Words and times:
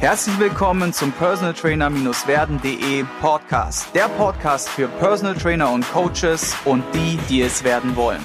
Herzlich 0.00 0.38
willkommen 0.38 0.94
zum 0.94 1.12
Personal 1.12 1.52
Trainer-werden.de 1.52 3.04
Podcast. 3.20 3.94
Der 3.94 4.08
Podcast 4.08 4.70
für 4.70 4.88
Personal 4.88 5.34
Trainer 5.34 5.70
und 5.70 5.84
Coaches 5.92 6.56
und 6.64 6.82
die, 6.94 7.18
die 7.28 7.42
es 7.42 7.62
werden 7.64 7.94
wollen. 7.96 8.22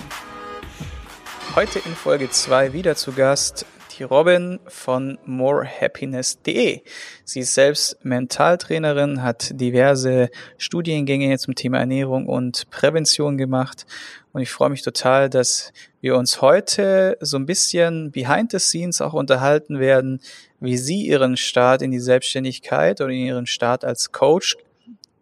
Heute 1.54 1.80
in 1.80 1.94
Folge 1.94 2.30
2 2.30 2.72
wieder 2.72 2.96
zu 2.96 3.12
Gast 3.12 3.66
die 3.98 4.04
Robin 4.04 4.60
von 4.68 5.18
morehappiness.de. 5.26 6.82
Sie 7.24 7.40
ist 7.40 7.54
selbst 7.54 7.98
Mentaltrainerin, 8.04 9.22
hat 9.22 9.60
diverse 9.60 10.30
Studiengänge 10.58 11.38
zum 11.38 11.56
Thema 11.56 11.80
Ernährung 11.80 12.28
und 12.28 12.70
Prävention 12.72 13.38
gemacht. 13.38 13.86
Und 14.32 14.42
ich 14.42 14.52
freue 14.52 14.70
mich 14.70 14.82
total, 14.82 15.30
dass 15.30 15.72
wir 16.02 16.18
uns 16.18 16.42
heute 16.42 17.18
so 17.22 17.38
ein 17.38 17.46
bisschen 17.46 18.12
behind 18.12 18.52
the 18.52 18.60
scenes 18.60 19.02
auch 19.02 19.14
unterhalten 19.14 19.80
werden, 19.80 20.20
wie 20.66 20.78
sie 20.78 21.06
ihren 21.06 21.38
Start 21.38 21.82
in 21.82 21.92
die 21.92 22.00
Selbstständigkeit 22.00 23.02
oder 23.02 23.12
ihren 23.12 23.46
Start 23.46 23.86
als 23.86 24.12
Coach 24.12 24.58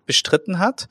bestritten 0.05 0.59
hat 0.59 0.87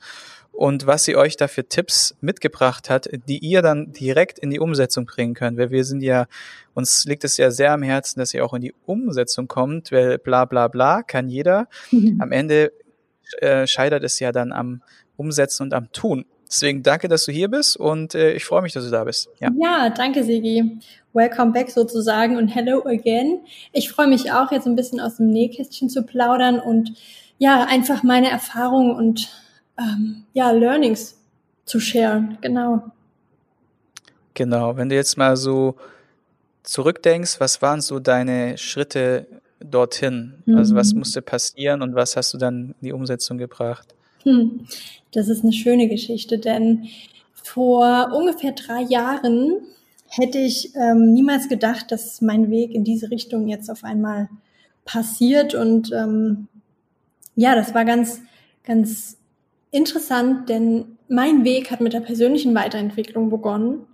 und 0.53 0.85
was 0.85 1.03
sie 1.03 1.15
euch 1.15 1.35
da 1.35 1.47
für 1.47 1.67
Tipps 1.67 2.15
mitgebracht 2.21 2.89
hat, 2.89 3.09
die 3.27 3.39
ihr 3.39 3.63
dann 3.63 3.91
direkt 3.91 4.37
in 4.37 4.51
die 4.51 4.59
Umsetzung 4.59 5.05
bringen 5.05 5.33
könnt. 5.33 5.57
Weil 5.57 5.71
wir 5.71 5.83
sind 5.83 6.03
ja, 6.03 6.27
uns 6.75 7.05
liegt 7.05 7.23
es 7.23 7.37
ja 7.37 7.49
sehr 7.49 7.73
am 7.73 7.81
Herzen, 7.81 8.19
dass 8.19 8.35
ihr 8.35 8.45
auch 8.45 8.53
in 8.53 8.61
die 8.61 8.75
Umsetzung 8.85 9.47
kommt, 9.47 9.91
weil 9.91 10.19
bla 10.19 10.45
bla 10.45 10.67
bla 10.67 11.01
kann 11.01 11.27
jeder. 11.27 11.67
Mhm. 11.91 12.17
Am 12.21 12.31
Ende 12.31 12.71
äh, 13.39 13.65
scheitert 13.65 14.03
es 14.03 14.19
ja 14.19 14.31
dann 14.31 14.51
am 14.51 14.83
Umsetzen 15.17 15.63
und 15.63 15.73
am 15.73 15.91
Tun. 15.91 16.25
Deswegen 16.53 16.83
danke, 16.83 17.07
dass 17.07 17.25
du 17.25 17.31
hier 17.31 17.47
bist 17.47 17.77
und 17.77 18.13
äh, 18.13 18.33
ich 18.33 18.45
freue 18.45 18.61
mich, 18.61 18.73
dass 18.73 18.85
du 18.85 18.91
da 18.91 19.03
bist. 19.03 19.27
Ja, 19.39 19.49
ja 19.59 19.89
danke, 19.89 20.23
Sigi. 20.23 20.77
Welcome 21.11 21.51
back 21.51 21.71
sozusagen 21.71 22.37
und 22.37 22.47
hello 22.47 22.85
again. 22.85 23.39
Ich 23.71 23.89
freue 23.89 24.05
mich 24.05 24.31
auch, 24.31 24.51
jetzt 24.51 24.67
ein 24.67 24.75
bisschen 24.75 24.99
aus 24.99 25.17
dem 25.17 25.31
Nähkästchen 25.31 25.89
zu 25.89 26.03
plaudern 26.03 26.59
und 26.59 26.93
ja, 27.39 27.63
einfach 27.63 28.03
meine 28.03 28.29
Erfahrungen 28.29 28.91
und 28.91 29.29
ähm, 29.79 30.25
ja, 30.33 30.51
Learnings 30.51 31.17
zu 31.65 31.79
sharen, 31.79 32.37
genau. 32.41 32.83
Genau, 34.35 34.77
wenn 34.77 34.89
du 34.89 34.95
jetzt 34.95 35.17
mal 35.17 35.35
so 35.35 35.75
zurückdenkst, 36.61 37.39
was 37.39 37.63
waren 37.63 37.81
so 37.81 37.99
deine 37.99 38.59
Schritte 38.59 39.25
dorthin? 39.59 40.35
Mhm. 40.45 40.57
Also 40.57 40.75
was 40.75 40.93
mhm. 40.93 40.99
musste 40.99 41.23
passieren 41.23 41.81
und 41.81 41.95
was 41.95 42.15
hast 42.15 42.31
du 42.35 42.37
dann 42.37 42.75
in 42.79 42.85
die 42.85 42.93
Umsetzung 42.93 43.39
gebracht? 43.39 43.95
Hm. 44.23 44.65
Das 45.11 45.29
ist 45.29 45.43
eine 45.43 45.53
schöne 45.53 45.87
Geschichte, 45.87 46.39
denn 46.39 46.87
vor 47.33 48.11
ungefähr 48.13 48.53
drei 48.53 48.81
Jahren 48.81 49.61
hätte 50.09 50.39
ich 50.39 50.73
ähm, 50.75 51.13
niemals 51.13 51.49
gedacht, 51.49 51.91
dass 51.91 52.21
mein 52.21 52.49
Weg 52.49 52.73
in 52.73 52.83
diese 52.83 53.11
Richtung 53.11 53.47
jetzt 53.47 53.69
auf 53.69 53.83
einmal 53.83 54.29
passiert. 54.85 55.55
Und 55.55 55.91
ähm, 55.91 56.47
ja, 57.35 57.55
das 57.55 57.73
war 57.73 57.85
ganz, 57.85 58.21
ganz 58.63 59.17
interessant, 59.71 60.49
denn 60.49 60.97
mein 61.07 61.43
Weg 61.43 61.71
hat 61.71 61.81
mit 61.81 61.93
der 61.93 61.99
persönlichen 61.99 62.55
Weiterentwicklung 62.55 63.29
begonnen. 63.29 63.85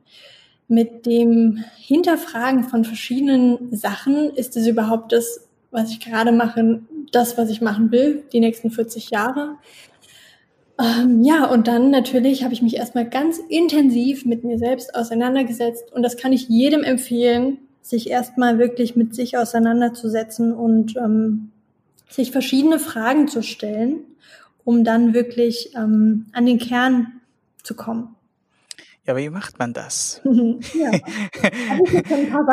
Mit 0.68 1.06
dem 1.06 1.64
Hinterfragen 1.78 2.64
von 2.64 2.86
verschiedenen 2.86 3.76
Sachen. 3.76 4.30
Ist 4.30 4.56
es 4.56 4.68
überhaupt 4.68 5.12
das, 5.12 5.48
was 5.72 5.90
ich 5.90 6.00
gerade 6.00 6.32
mache, 6.32 6.82
das, 7.12 7.38
was 7.38 7.50
ich 7.50 7.62
machen 7.62 7.92
will, 7.92 8.24
die 8.32 8.40
nächsten 8.40 8.70
40 8.70 9.10
Jahre? 9.10 9.56
Ähm, 10.80 11.24
ja, 11.24 11.46
und 11.46 11.68
dann 11.68 11.90
natürlich 11.92 12.44
habe 12.44 12.54
ich 12.54 12.62
mich 12.62 12.78
erstmal 12.78 13.10
ganz 13.10 13.40
intensiv 13.50 14.26
mit 14.26 14.44
mir 14.44 14.58
selbst 14.58 14.96
auseinandergesetzt. 14.96 15.92
Und 15.92 16.04
das 16.04 16.18
kann 16.18 16.32
ich 16.32 16.48
jedem 16.48 16.84
empfehlen, 16.84 17.58
sich 17.82 18.10
erstmal 18.10 18.60
wirklich 18.60 18.96
mit 18.96 19.14
sich 19.14 19.38
auseinanderzusetzen 19.38 20.54
und 20.54 20.96
ähm, 20.98 21.52
sich 22.08 22.32
verschiedene 22.32 22.80
Fragen 22.80 23.28
zu 23.28 23.44
stellen 23.44 24.06
um 24.70 24.84
dann 24.84 25.16
wirklich 25.16 25.74
ähm, 25.76 26.28
an 26.32 26.46
den 26.46 26.60
Kern 26.60 27.22
zu 27.64 27.74
kommen. 27.74 28.16
Ja, 29.10 29.18
wie 29.18 29.32
macht 29.32 29.58
man 29.58 29.74
das? 29.74 30.22
ja. 30.26 30.92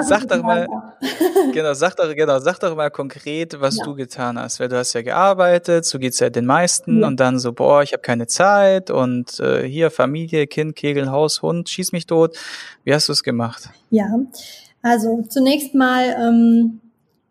sag 0.02 0.26
doch 0.26 0.42
mal, 0.42 0.66
genau, 1.52 1.74
sag 1.74 1.96
doch, 1.96 2.14
genau, 2.14 2.38
sag 2.38 2.58
doch 2.60 2.74
mal 2.74 2.90
konkret, 2.90 3.60
was 3.60 3.76
ja. 3.76 3.84
du 3.84 3.94
getan 3.94 4.38
hast. 4.38 4.58
Weil 4.58 4.68
du 4.68 4.78
hast 4.78 4.94
ja 4.94 5.02
gearbeitet, 5.02 5.84
so 5.84 5.98
geht's 5.98 6.18
ja 6.18 6.30
den 6.30 6.46
meisten 6.46 7.02
ja. 7.02 7.08
und 7.08 7.20
dann 7.20 7.38
so, 7.38 7.52
boah, 7.52 7.82
ich 7.82 7.92
habe 7.92 8.00
keine 8.00 8.26
Zeit 8.26 8.90
und 8.90 9.38
äh, 9.38 9.68
hier 9.68 9.90
Familie, 9.90 10.46
Kind, 10.46 10.76
Kegel, 10.76 11.10
Haus, 11.10 11.42
Hund, 11.42 11.68
schieß 11.68 11.92
mich 11.92 12.06
tot. 12.06 12.38
Wie 12.84 12.94
hast 12.94 13.10
du 13.10 13.12
es 13.12 13.22
gemacht? 13.22 13.68
Ja, 13.90 14.08
also 14.80 15.26
zunächst 15.28 15.74
mal 15.74 16.16
ähm, 16.18 16.80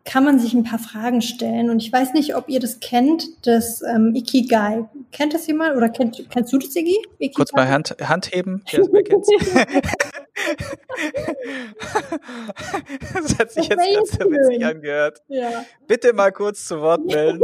kann 0.06 0.24
man 0.24 0.40
sich 0.40 0.54
ein 0.54 0.64
paar 0.64 0.80
Fragen 0.80 1.22
stellen. 1.22 1.70
Und 1.70 1.80
ich 1.80 1.92
weiß 1.92 2.14
nicht, 2.14 2.36
ob 2.36 2.48
ihr 2.48 2.60
das 2.60 2.80
kennt, 2.80 3.26
das 3.46 3.82
ähm, 3.82 4.14
Ikigai. 4.16 4.86
Kennt 5.12 5.34
das 5.34 5.48
jemand? 5.48 5.76
Oder 5.76 5.90
kennt, 5.90 6.24
kennst 6.30 6.54
du 6.54 6.60
das, 6.60 6.76
Iggy? 6.76 6.98
Ikigai? 7.18 7.36
Kurz 7.36 7.54
mal 7.54 7.68
Hand, 7.68 7.96
Hand 8.02 8.34
heben, 8.34 8.64
wer 8.72 9.04
das 9.04 9.28
das 13.14 13.40
hat 13.40 13.52
sich 13.52 13.70
das 13.70 13.86
jetzt 13.86 13.96
ganz 13.96 14.12
so 14.12 14.32
witzig 14.32 14.66
angehört. 14.66 15.22
Ja. 15.28 15.66
Bitte 15.88 16.14
mal 16.14 16.32
kurz 16.32 16.66
zu 16.66 16.82
Wort 16.82 17.06
melden. 17.06 17.42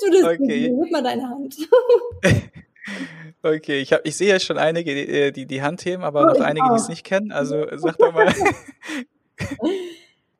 Du 0.00 0.10
das 0.10 0.24
okay. 0.24 0.68
Gib 0.68 0.92
mal 0.92 1.02
deine 1.02 1.28
Hand. 1.28 1.56
Okay, 3.42 3.80
ich, 3.80 3.92
hab, 3.92 4.00
ich 4.04 4.16
sehe 4.16 4.28
ja 4.28 4.40
schon 4.40 4.58
einige, 4.58 4.94
die, 4.94 5.32
die 5.32 5.46
die 5.46 5.62
Hand 5.62 5.84
heben, 5.84 6.02
aber 6.02 6.22
oh, 6.22 6.26
noch 6.26 6.40
einige, 6.40 6.66
die 6.70 6.76
es 6.76 6.88
nicht 6.88 7.04
kennen. 7.04 7.32
Also 7.32 7.66
sag 7.76 7.96
doch 7.98 8.12
mal. 8.12 8.32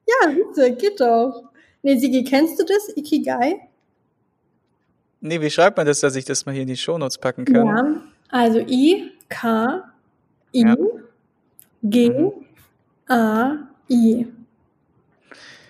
ja, 0.07 0.31
bitte, 0.31 0.75
geht 0.77 1.01
doch. 1.01 1.51
Nee, 1.83 1.99
Sigi, 1.99 2.25
kennst 2.25 2.59
du 2.59 2.65
das, 2.65 2.97
Ikigai? 2.97 3.61
Nee, 5.21 5.41
wie 5.41 5.51
schreibt 5.51 5.77
man 5.77 5.87
das, 5.87 6.01
dass 6.01 6.17
ich 6.17 6.25
das 6.25 6.47
mal 6.47 6.53
hier 6.53 6.63
in 6.63 6.69
die 6.69 6.77
Shownotes 6.77 7.19
packen 7.19 7.45
kann? 7.45 7.67
Ja, 7.67 8.03
also 8.29 8.59
I, 8.61 9.13
K, 9.29 9.83
I, 10.55 10.63
ja. 10.63 10.77
G, 11.83 12.11
mhm. 12.11 12.33
A, 13.09 13.57
I. 13.89 14.27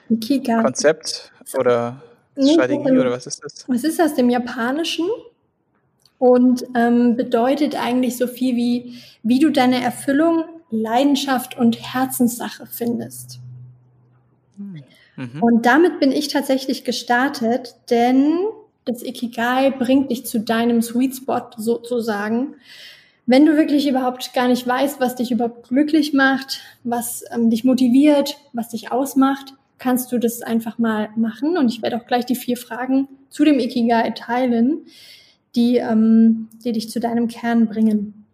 Ikigai. 0.09 0.63
Konzept 0.63 1.33
oder 1.59 2.03
Strategie 2.39 2.91
nee, 2.91 2.99
oder 2.99 3.11
was 3.11 3.27
ist 3.27 3.43
das? 3.43 3.69
Was 3.69 3.85
ist 3.85 3.99
das 3.99 4.15
dem 4.15 4.31
Japanischen? 4.31 5.09
Und 6.19 6.65
ähm, 6.75 7.17
bedeutet 7.17 7.77
eigentlich 7.77 8.17
so 8.17 8.27
viel 8.27 8.57
wie, 8.57 8.95
wie 9.23 9.39
du 9.39 9.51
deine 9.51 9.83
Erfüllung 9.83 10.45
Leidenschaft 10.71 11.57
und 11.57 11.81
Herzenssache 11.95 12.67
findest. 12.67 13.41
Mhm. 15.17 15.43
Und 15.43 15.67
damit 15.67 16.01
bin 16.01 16.13
ich 16.13 16.29
tatsächlich 16.29 16.85
gestartet, 16.85 17.75
denn 17.91 18.39
das 18.85 19.03
Ikigai 19.03 19.71
bringt 19.71 20.11
dich 20.11 20.27
zu 20.27 20.41
deinem 20.41 20.83
Sweet 20.83 21.17
Spot 21.17 21.51
sozusagen. 21.57 22.55
Wenn 23.27 23.45
du 23.45 23.57
wirklich 23.57 23.89
überhaupt 23.89 24.33
gar 24.35 24.47
nicht 24.47 24.67
weißt, 24.67 25.01
was 25.01 25.17
dich 25.17 25.33
überhaupt 25.33 25.69
glücklich 25.69 26.13
macht, 26.13 26.61
was 26.85 27.25
ähm, 27.33 27.51
dich 27.51 27.65
motiviert, 27.65 28.39
was 28.53 28.69
dich 28.69 28.93
ausmacht, 28.93 29.55
kannst 29.79 30.13
du 30.13 30.19
das 30.19 30.43
einfach 30.43 30.79
mal 30.79 31.11
machen. 31.17 31.59
Und 31.59 31.69
ich 31.69 31.83
werde 31.83 31.97
auch 31.97 32.07
gleich 32.07 32.25
die 32.25 32.37
vier 32.37 32.57
Fragen 32.57 33.09
zu 33.29 33.45
dem 33.45 33.59
Ikigai 33.59 34.11
teilen, 34.11 34.87
die, 35.57 35.79
ähm, 35.79 36.49
die 36.65 36.73
dich 36.73 36.89
zu 36.89 37.01
deinem 37.01 37.27
Kern 37.27 37.67
bringen. 37.67 38.25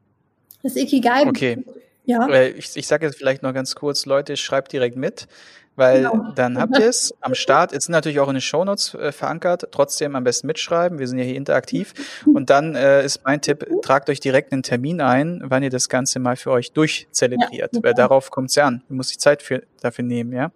Das 0.62 0.76
Ikigai 0.76 1.26
okay. 1.26 1.64
Ja. 2.04 2.28
Ich, 2.28 2.76
ich 2.76 2.86
sage 2.86 3.06
jetzt 3.06 3.16
vielleicht 3.16 3.42
noch 3.42 3.54
ganz 3.54 3.74
kurz, 3.74 4.06
Leute, 4.06 4.36
schreibt 4.36 4.72
direkt 4.72 4.96
mit, 4.96 5.28
weil 5.76 6.02
genau. 6.02 6.32
dann 6.34 6.58
habt 6.58 6.76
ihr 6.78 6.88
es 6.88 7.14
am 7.20 7.34
Start. 7.34 7.72
Ist 7.72 7.88
natürlich 7.88 8.20
auch 8.20 8.28
in 8.28 8.34
den 8.34 8.40
Shownotes 8.40 8.94
äh, 8.94 9.12
verankert. 9.12 9.68
Trotzdem 9.70 10.16
am 10.16 10.24
besten 10.24 10.46
mitschreiben. 10.48 10.98
Wir 10.98 11.06
sind 11.06 11.18
ja 11.18 11.24
hier 11.24 11.36
interaktiv. 11.36 11.94
Und 12.26 12.50
dann 12.50 12.74
äh, 12.74 13.04
ist 13.04 13.24
mein 13.24 13.40
Tipp, 13.40 13.66
tragt 13.82 14.10
euch 14.10 14.20
direkt 14.20 14.52
einen 14.52 14.62
Termin 14.62 15.00
ein, 15.00 15.42
wann 15.44 15.62
ihr 15.62 15.70
das 15.70 15.88
Ganze 15.88 16.18
mal 16.18 16.36
für 16.36 16.50
euch 16.50 16.72
durchzelebriert. 16.72 17.76
Ja, 17.76 17.82
weil 17.82 17.94
darauf 17.94 18.30
kommt 18.30 18.50
es 18.50 18.56
ja 18.56 18.66
an. 18.66 18.82
Du 18.88 18.94
musst 18.94 19.12
die 19.14 19.18
Zeit 19.18 19.42
für, 19.42 19.62
dafür 19.80 20.04
nehmen, 20.04 20.32
ja? 20.32 20.50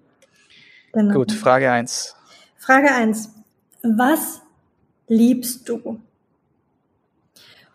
Genau. 0.93 1.15
Gut, 1.15 1.33
Frage 1.33 1.71
eins. 1.71 2.17
Frage 2.57 2.91
eins: 2.91 3.31
Was 3.83 4.41
liebst 5.09 5.69
du? 5.69 6.01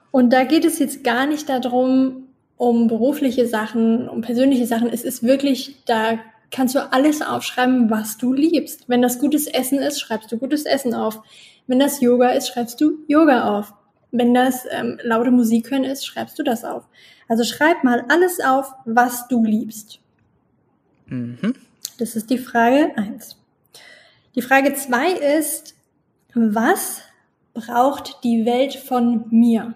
Und 0.09 0.33
da 0.33 0.43
geht 0.43 0.65
es 0.65 0.79
jetzt 0.79 1.03
gar 1.03 1.25
nicht 1.25 1.47
darum, 1.47 2.27
um 2.61 2.85
berufliche 2.87 3.47
Sachen, 3.47 4.07
um 4.07 4.21
persönliche 4.21 4.67
Sachen. 4.67 4.89
Es 4.93 5.03
ist 5.03 5.23
wirklich, 5.23 5.77
da 5.87 6.19
kannst 6.51 6.75
du 6.75 6.91
alles 6.93 7.23
aufschreiben, 7.23 7.89
was 7.89 8.19
du 8.19 8.33
liebst. 8.33 8.87
Wenn 8.87 9.01
das 9.01 9.17
gutes 9.17 9.47
Essen 9.47 9.79
ist, 9.79 9.99
schreibst 9.99 10.31
du 10.31 10.37
gutes 10.37 10.65
Essen 10.65 10.93
auf. 10.93 11.23
Wenn 11.65 11.79
das 11.79 12.01
Yoga 12.01 12.29
ist, 12.29 12.49
schreibst 12.49 12.79
du 12.79 12.99
Yoga 13.07 13.57
auf. 13.57 13.73
Wenn 14.11 14.35
das 14.35 14.67
ähm, 14.69 14.99
laute 15.01 15.31
Musik 15.31 15.71
hören 15.71 15.85
ist, 15.85 16.05
schreibst 16.05 16.37
du 16.37 16.43
das 16.43 16.63
auf. 16.63 16.83
Also 17.27 17.43
schreib 17.45 17.83
mal 17.83 18.05
alles 18.09 18.39
auf, 18.39 18.71
was 18.85 19.27
du 19.27 19.43
liebst. 19.43 19.99
Mhm. 21.07 21.55
Das 21.97 22.15
ist 22.15 22.29
die 22.29 22.37
Frage 22.37 22.95
eins. 22.95 23.37
Die 24.35 24.43
Frage 24.43 24.75
zwei 24.75 25.13
ist, 25.13 25.73
was 26.35 27.01
braucht 27.55 28.23
die 28.23 28.45
Welt 28.45 28.75
von 28.75 29.25
mir? 29.31 29.73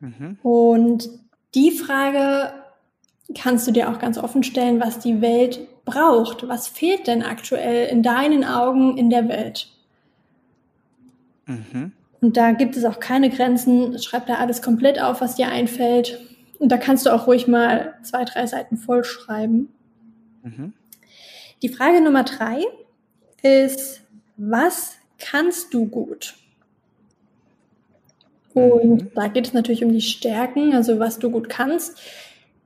Mhm. 0.00 0.38
Und 0.42 1.08
die 1.54 1.70
Frage 1.70 2.52
kannst 3.34 3.66
du 3.66 3.72
dir 3.72 3.90
auch 3.90 3.98
ganz 3.98 4.18
offen 4.18 4.42
stellen, 4.42 4.80
was 4.80 4.98
die 4.98 5.20
Welt 5.20 5.60
braucht. 5.84 6.48
Was 6.48 6.68
fehlt 6.68 7.06
denn 7.06 7.22
aktuell 7.22 7.88
in 7.88 8.02
deinen 8.02 8.44
Augen 8.44 8.96
in 8.96 9.10
der 9.10 9.28
Welt? 9.28 9.68
Mhm. 11.46 11.92
Und 12.20 12.36
da 12.36 12.52
gibt 12.52 12.76
es 12.76 12.84
auch 12.84 13.00
keine 13.00 13.30
Grenzen. 13.30 13.98
Schreib 13.98 14.26
da 14.26 14.34
alles 14.34 14.62
komplett 14.62 15.00
auf, 15.00 15.20
was 15.20 15.36
dir 15.36 15.48
einfällt. 15.48 16.20
Und 16.58 16.70
da 16.70 16.76
kannst 16.76 17.06
du 17.06 17.10
auch 17.14 17.26
ruhig 17.26 17.46
mal 17.46 17.94
zwei, 18.02 18.24
drei 18.24 18.46
Seiten 18.46 18.76
vollschreiben. 18.76 19.68
Mhm. 20.42 20.72
Die 21.62 21.68
Frage 21.68 22.00
Nummer 22.00 22.24
drei 22.24 22.62
ist, 23.42 24.02
was 24.36 24.96
kannst 25.18 25.74
du 25.74 25.86
gut? 25.86 26.36
Und 28.58 29.02
mhm. 29.02 29.10
da 29.14 29.28
geht 29.28 29.46
es 29.46 29.52
natürlich 29.52 29.84
um 29.84 29.92
die 29.92 30.00
Stärken, 30.00 30.74
also 30.74 30.98
was 30.98 31.18
du 31.18 31.30
gut 31.30 31.48
kannst. 31.48 31.98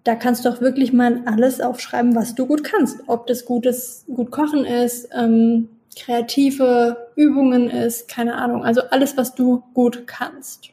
Da 0.04 0.16
kannst 0.16 0.44
du 0.44 0.48
auch 0.48 0.60
wirklich 0.60 0.92
mal 0.92 1.22
alles 1.26 1.60
aufschreiben, 1.60 2.14
was 2.14 2.34
du 2.34 2.46
gut 2.46 2.64
kannst. 2.64 3.00
Ob 3.06 3.26
das 3.26 3.44
gutes, 3.44 4.04
gut 4.12 4.30
kochen 4.30 4.64
ist, 4.64 5.08
ähm, 5.14 5.68
kreative 5.96 7.08
Übungen 7.14 7.70
ist, 7.70 8.08
keine 8.08 8.34
Ahnung. 8.34 8.64
Also 8.64 8.82
alles, 8.90 9.16
was 9.16 9.34
du 9.34 9.62
gut 9.74 10.06
kannst. 10.06 10.70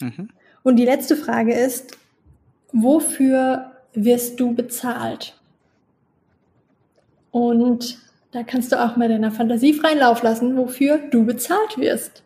Mhm. 0.00 0.28
Und 0.62 0.76
die 0.76 0.84
letzte 0.84 1.16
Frage 1.16 1.54
ist, 1.54 1.96
wofür 2.72 3.72
wirst 3.94 4.40
du 4.40 4.54
bezahlt? 4.54 5.34
Und 7.30 7.98
da 8.32 8.42
kannst 8.42 8.72
du 8.72 8.82
auch 8.82 8.96
mal 8.96 9.08
deiner 9.08 9.30
Fantasie 9.30 9.74
freien 9.74 9.98
Lauf 9.98 10.22
lassen, 10.22 10.56
wofür 10.56 10.98
du 10.98 11.24
bezahlt 11.24 11.78
wirst. 11.78 12.22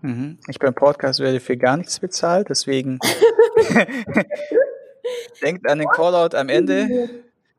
Mhm. 0.00 0.38
Ich 0.48 0.58
beim 0.58 0.74
Podcast 0.74 1.20
werde 1.20 1.40
für 1.40 1.56
gar 1.56 1.76
nichts 1.76 1.98
bezahlt, 1.98 2.48
deswegen 2.50 2.98
denkt 5.42 5.68
an 5.68 5.78
den 5.78 5.88
Callout 5.88 6.36
am 6.36 6.48
Ende. 6.48 7.08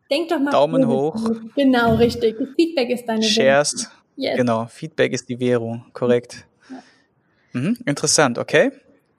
Denk 0.09 0.29
doch 0.29 0.39
mal. 0.39 0.51
Daumen 0.51 0.87
hoch. 0.87 1.15
Genau, 1.55 1.95
richtig. 1.95 2.35
Feedback 2.55 2.89
ist 2.89 3.05
deine 3.05 3.21
Währung. 3.21 3.87
Yes. 4.15 4.37
Genau, 4.37 4.65
Feedback 4.65 5.13
ist 5.13 5.29
die 5.29 5.39
Währung, 5.39 5.85
korrekt. 5.93 6.45
Ja. 6.69 6.83
Mhm. 7.53 7.77
Interessant, 7.85 8.37
okay. 8.37 8.71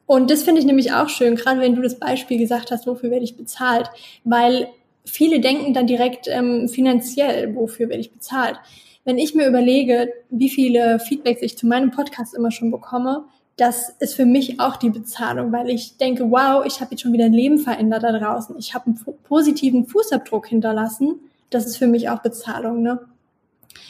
Und 0.06 0.30
das 0.30 0.42
finde 0.42 0.60
ich 0.60 0.66
nämlich 0.66 0.92
auch 0.92 1.08
schön, 1.08 1.36
gerade 1.36 1.60
wenn 1.60 1.76
du 1.76 1.82
das 1.82 1.98
Beispiel 1.98 2.38
gesagt 2.38 2.70
hast, 2.70 2.86
wofür 2.86 3.10
werde 3.10 3.24
ich 3.24 3.36
bezahlt, 3.36 3.88
weil 4.24 4.68
viele 5.04 5.40
denken 5.40 5.72
dann 5.72 5.86
direkt 5.86 6.26
ähm, 6.26 6.68
finanziell, 6.68 7.54
wofür 7.54 7.88
werde 7.88 8.00
ich 8.00 8.12
bezahlt. 8.12 8.58
Wenn 9.04 9.18
ich 9.18 9.34
mir 9.34 9.46
überlege, 9.46 10.12
wie 10.30 10.50
viele 10.50 11.00
Feedbacks 11.00 11.42
ich 11.42 11.56
zu 11.56 11.66
meinem 11.66 11.90
Podcast 11.90 12.34
immer 12.34 12.50
schon 12.50 12.70
bekomme, 12.70 13.24
das 13.56 13.90
ist 13.98 14.14
für 14.14 14.24
mich 14.24 14.58
auch 14.58 14.76
die 14.76 14.88
Bezahlung, 14.88 15.52
weil 15.52 15.68
ich 15.68 15.98
denke, 15.98 16.30
wow, 16.30 16.64
ich 16.64 16.80
habe 16.80 16.92
jetzt 16.92 17.02
schon 17.02 17.12
wieder 17.12 17.26
ein 17.26 17.32
Leben 17.32 17.58
verändert 17.58 18.02
da 18.02 18.18
draußen. 18.18 18.56
Ich 18.58 18.74
habe 18.74 18.86
einen 18.86 18.98
positiven 19.24 19.86
Fußabdruck 19.86 20.46
hinterlassen. 20.46 21.20
Das 21.50 21.66
ist 21.66 21.76
für 21.76 21.86
mich 21.86 22.08
auch 22.08 22.20
Bezahlung, 22.20 22.82
ne? 22.82 23.00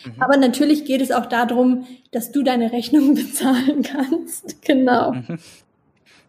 Mhm. 0.05 0.15
Aber 0.21 0.37
natürlich 0.37 0.85
geht 0.85 1.01
es 1.01 1.13
auch 1.13 1.27
darum, 1.27 1.87
dass 2.11 2.33
du 2.33 2.43
deine 2.43 2.73
Rechnung 2.73 3.15
bezahlen 3.15 3.83
kannst. 3.83 4.63
Genau. 4.63 5.13
Mhm. 5.13 5.39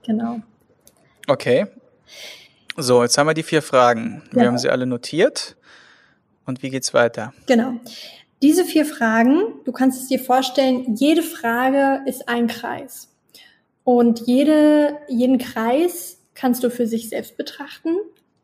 Genau. 0.06 0.40
Okay. 1.28 1.68
So, 2.78 3.04
jetzt 3.04 3.18
haben 3.18 3.28
wir 3.28 3.34
die 3.34 3.44
vier 3.44 3.62
Fragen. 3.62 4.24
Wir 4.32 4.44
ja. 4.44 4.48
haben 4.48 4.58
sie 4.58 4.70
alle 4.70 4.86
notiert. 4.86 5.58
Und 6.46 6.64
wie 6.64 6.70
geht's 6.70 6.94
weiter? 6.94 7.34
Genau. 7.46 7.80
Diese 8.42 8.66
vier 8.66 8.86
Fragen, 8.86 9.42
du 9.66 9.72
kannst 9.72 10.02
es 10.02 10.08
dir 10.08 10.20
vorstellen, 10.20 10.96
jede 10.96 11.22
Frage 11.22 12.02
ist 12.10 12.28
ein 12.28 12.48
Kreis. 12.48 13.10
Und 13.84 14.22
jede, 14.28 14.98
jeden 15.08 15.38
Kreis 15.38 16.20
kannst 16.34 16.64
du 16.64 16.70
für 16.70 16.88
sich 16.88 17.10
selbst 17.10 17.38
betrachten. 17.38 17.96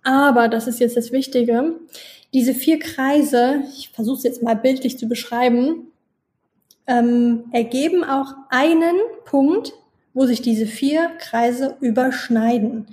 Aber, 0.03 0.47
das 0.47 0.67
ist 0.67 0.79
jetzt 0.79 0.97
das 0.97 1.11
Wichtige, 1.11 1.75
diese 2.33 2.53
vier 2.53 2.79
Kreise, 2.79 3.63
ich 3.75 3.89
versuche 3.89 4.17
es 4.17 4.23
jetzt 4.23 4.43
mal 4.43 4.55
bildlich 4.55 4.97
zu 4.97 5.07
beschreiben, 5.07 5.87
ähm, 6.85 7.45
ergeben 7.51 8.03
auch 8.03 8.33
einen 8.49 8.95
Punkt, 9.25 9.73
wo 10.13 10.25
sich 10.25 10.41
diese 10.41 10.65
vier 10.65 11.11
Kreise 11.19 11.77
überschneiden. 11.81 12.87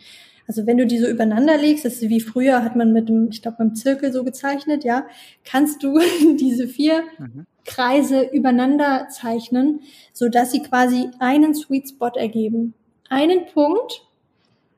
Also 0.46 0.66
wenn 0.66 0.76
du 0.76 0.86
die 0.86 0.98
so 0.98 1.08
übereinander 1.08 1.56
legst, 1.56 1.84
das 1.84 1.94
ist 1.94 2.08
wie 2.08 2.20
früher 2.20 2.62
hat 2.62 2.76
man 2.76 2.92
mit 2.92 3.08
dem, 3.08 3.28
ich 3.30 3.42
glaube 3.42 3.58
beim 3.58 3.74
Zirkel 3.74 4.12
so 4.12 4.24
gezeichnet, 4.24 4.84
ja, 4.84 5.06
kannst 5.44 5.82
du 5.82 5.98
diese 6.38 6.68
vier 6.68 7.02
mhm. 7.18 7.46
Kreise 7.64 8.22
übereinander 8.22 9.08
zeichnen, 9.08 9.80
so 10.12 10.28
dass 10.28 10.52
sie 10.52 10.62
quasi 10.62 11.08
einen 11.18 11.54
Sweet 11.54 11.88
Spot 11.88 12.12
ergeben. 12.14 12.74
Einen 13.08 13.46
Punkt, 13.46 14.02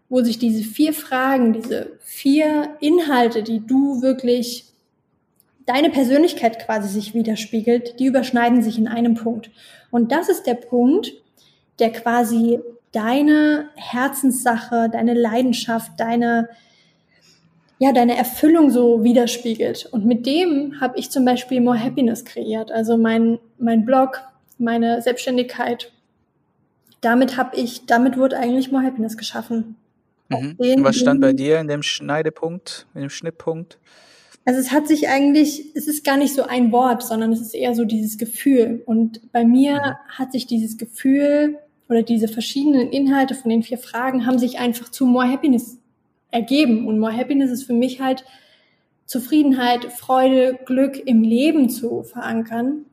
wo 0.08 0.22
sich 0.22 0.38
diese 0.38 0.62
vier 0.62 0.92
Fragen, 0.92 1.52
diese 1.52 1.98
vier 2.00 2.76
Inhalte, 2.80 3.42
die 3.42 3.64
du 3.66 4.02
wirklich 4.02 4.66
deine 5.66 5.90
Persönlichkeit 5.90 6.64
quasi 6.64 6.88
sich 6.88 7.12
widerspiegelt, 7.12 7.98
die 7.98 8.06
überschneiden 8.06 8.62
sich 8.62 8.78
in 8.78 8.86
einem 8.86 9.14
Punkt. 9.14 9.50
Und 9.90 10.12
das 10.12 10.28
ist 10.28 10.44
der 10.44 10.54
Punkt, 10.54 11.12
der 11.80 11.90
quasi 11.90 12.60
deine 12.96 13.68
Herzenssache, 13.74 14.88
deine 14.90 15.12
Leidenschaft, 15.12 15.92
deine 15.98 16.48
ja, 17.78 17.92
deine 17.92 18.16
Erfüllung 18.16 18.70
so 18.70 19.04
widerspiegelt. 19.04 19.86
Und 19.92 20.06
mit 20.06 20.24
dem 20.24 20.80
habe 20.80 20.98
ich 20.98 21.10
zum 21.10 21.26
Beispiel 21.26 21.60
More 21.60 21.78
Happiness 21.78 22.24
kreiert. 22.24 22.72
Also 22.72 22.96
mein, 22.96 23.38
mein 23.58 23.84
Blog, 23.84 24.22
meine 24.56 25.02
Selbstständigkeit. 25.02 25.92
Damit 27.02 27.36
habe 27.36 27.54
ich, 27.56 27.84
damit 27.84 28.16
wurde 28.16 28.38
eigentlich 28.38 28.72
More 28.72 28.82
Happiness 28.82 29.18
geschaffen. 29.18 29.76
Mhm. 30.30 30.56
Was 30.78 30.96
stand 30.96 31.20
bei 31.20 31.34
dir 31.34 31.60
in 31.60 31.68
dem 31.68 31.82
Schneidepunkt, 31.82 32.86
in 32.94 33.02
dem 33.02 33.10
Schnittpunkt? 33.10 33.78
Also 34.46 34.58
es 34.58 34.72
hat 34.72 34.88
sich 34.88 35.08
eigentlich, 35.08 35.74
es 35.74 35.86
ist 35.86 36.02
gar 36.02 36.16
nicht 36.16 36.32
so 36.32 36.44
ein 36.44 36.72
Wort, 36.72 37.02
sondern 37.02 37.30
es 37.32 37.42
ist 37.42 37.54
eher 37.54 37.74
so 37.74 37.84
dieses 37.84 38.16
Gefühl. 38.16 38.82
Und 38.86 39.30
bei 39.32 39.44
mir 39.44 39.74
mhm. 39.74 40.16
hat 40.16 40.32
sich 40.32 40.46
dieses 40.46 40.78
Gefühl 40.78 41.58
oder 41.88 42.02
diese 42.02 42.28
verschiedenen 42.28 42.90
Inhalte 42.90 43.34
von 43.34 43.50
den 43.50 43.62
vier 43.62 43.78
Fragen 43.78 44.26
haben 44.26 44.38
sich 44.38 44.58
einfach 44.58 44.90
zu 44.90 45.06
More 45.06 45.30
Happiness 45.30 45.78
ergeben. 46.30 46.86
Und 46.86 46.98
More 46.98 47.16
Happiness 47.16 47.50
ist 47.50 47.64
für 47.64 47.72
mich 47.72 48.00
halt 48.00 48.24
Zufriedenheit, 49.04 49.92
Freude, 49.92 50.58
Glück 50.64 51.00
im 51.06 51.22
Leben 51.22 51.70
zu 51.70 52.02
verankern. 52.02 52.86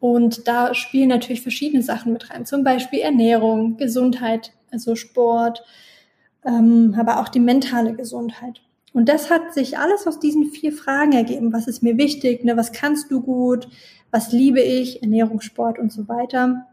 Und 0.00 0.46
da 0.46 0.74
spielen 0.74 1.08
natürlich 1.08 1.40
verschiedene 1.40 1.82
Sachen 1.82 2.12
mit 2.12 2.30
rein. 2.30 2.44
Zum 2.44 2.62
Beispiel 2.62 3.00
Ernährung, 3.00 3.78
Gesundheit, 3.78 4.52
also 4.70 4.94
Sport, 4.94 5.64
ähm, 6.44 6.94
aber 6.98 7.20
auch 7.20 7.28
die 7.28 7.40
mentale 7.40 7.94
Gesundheit. 7.94 8.60
Und 8.92 9.08
das 9.08 9.30
hat 9.30 9.52
sich 9.52 9.78
alles 9.78 10.06
aus 10.06 10.20
diesen 10.20 10.46
vier 10.46 10.72
Fragen 10.72 11.12
ergeben. 11.12 11.52
Was 11.52 11.66
ist 11.66 11.82
mir 11.82 11.96
wichtig? 11.96 12.44
Ne? 12.44 12.56
Was 12.56 12.72
kannst 12.72 13.10
du 13.10 13.20
gut? 13.20 13.68
Was 14.10 14.32
liebe 14.32 14.60
ich? 14.60 15.02
Ernährung, 15.02 15.40
Sport 15.40 15.78
und 15.78 15.92
so 15.92 16.08
weiter. 16.08 16.66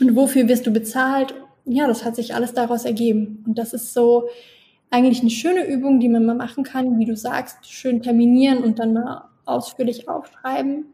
Und 0.00 0.14
wofür 0.14 0.48
wirst 0.48 0.66
du 0.66 0.72
bezahlt? 0.72 1.34
Ja, 1.64 1.86
das 1.86 2.04
hat 2.04 2.16
sich 2.16 2.34
alles 2.34 2.54
daraus 2.54 2.84
ergeben. 2.84 3.42
Und 3.46 3.58
das 3.58 3.72
ist 3.72 3.92
so 3.92 4.28
eigentlich 4.90 5.20
eine 5.20 5.30
schöne 5.30 5.66
Übung, 5.66 6.00
die 6.00 6.08
man 6.08 6.24
mal 6.24 6.34
machen 6.34 6.64
kann, 6.64 6.98
wie 6.98 7.06
du 7.06 7.16
sagst, 7.16 7.70
schön 7.70 8.02
terminieren 8.02 8.58
und 8.58 8.78
dann 8.78 8.92
mal 8.92 9.28
ausführlich 9.44 10.08
aufschreiben 10.08 10.86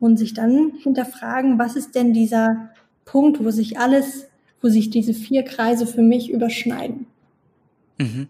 und 0.00 0.18
sich 0.18 0.34
dann 0.34 0.72
hinterfragen, 0.82 1.58
was 1.58 1.76
ist 1.76 1.94
denn 1.94 2.12
dieser 2.12 2.70
Punkt, 3.04 3.42
wo 3.44 3.50
sich 3.50 3.78
alles, 3.78 4.26
wo 4.60 4.68
sich 4.68 4.90
diese 4.90 5.14
vier 5.14 5.42
Kreise 5.44 5.86
für 5.86 6.02
mich 6.02 6.30
überschneiden. 6.30 7.06
Mhm. 7.98 8.28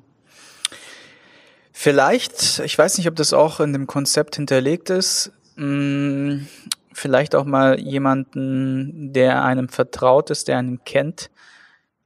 Vielleicht, 1.72 2.60
ich 2.64 2.78
weiß 2.78 2.98
nicht, 2.98 3.08
ob 3.08 3.16
das 3.16 3.32
auch 3.32 3.60
in 3.60 3.72
dem 3.72 3.86
Konzept 3.86 4.36
hinterlegt 4.36 4.90
ist, 4.90 5.32
mh, 5.56 5.66
mm, 5.66 6.46
vielleicht 6.94 7.34
auch 7.34 7.44
mal 7.44 7.78
jemanden, 7.78 9.12
der 9.12 9.44
einem 9.44 9.68
vertraut 9.68 10.30
ist, 10.30 10.48
der 10.48 10.58
einen 10.58 10.82
kennt, 10.84 11.30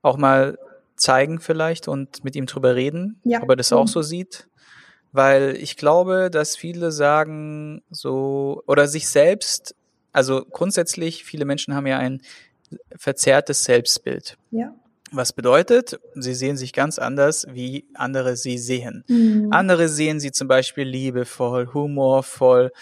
auch 0.02 0.16
mal 0.16 0.58
zeigen 0.96 1.40
vielleicht 1.40 1.88
und 1.88 2.24
mit 2.24 2.34
ihm 2.34 2.46
drüber 2.46 2.74
reden, 2.74 3.20
ja. 3.24 3.42
ob 3.42 3.50
er 3.50 3.56
das 3.56 3.72
auch 3.72 3.84
mhm. 3.84 3.88
so 3.88 4.02
sieht. 4.02 4.48
Weil 5.12 5.56
ich 5.56 5.76
glaube, 5.76 6.30
dass 6.30 6.56
viele 6.56 6.92
sagen 6.92 7.82
so, 7.90 8.62
oder 8.66 8.88
sich 8.88 9.08
selbst, 9.08 9.74
also 10.12 10.44
grundsätzlich, 10.44 11.24
viele 11.24 11.44
Menschen 11.44 11.74
haben 11.74 11.86
ja 11.86 11.98
ein 11.98 12.20
verzerrtes 12.96 13.64
Selbstbild. 13.64 14.36
Ja. 14.50 14.74
Was 15.10 15.32
bedeutet, 15.32 15.98
sie 16.14 16.34
sehen 16.34 16.58
sich 16.58 16.74
ganz 16.74 16.98
anders, 16.98 17.46
wie 17.50 17.86
andere 17.94 18.36
sie 18.36 18.58
sehen. 18.58 19.04
Mhm. 19.08 19.48
Andere 19.50 19.88
sehen 19.88 20.20
sie 20.20 20.32
zum 20.32 20.48
Beispiel 20.48 20.84
liebevoll, 20.84 21.72
humorvoll, 21.72 22.72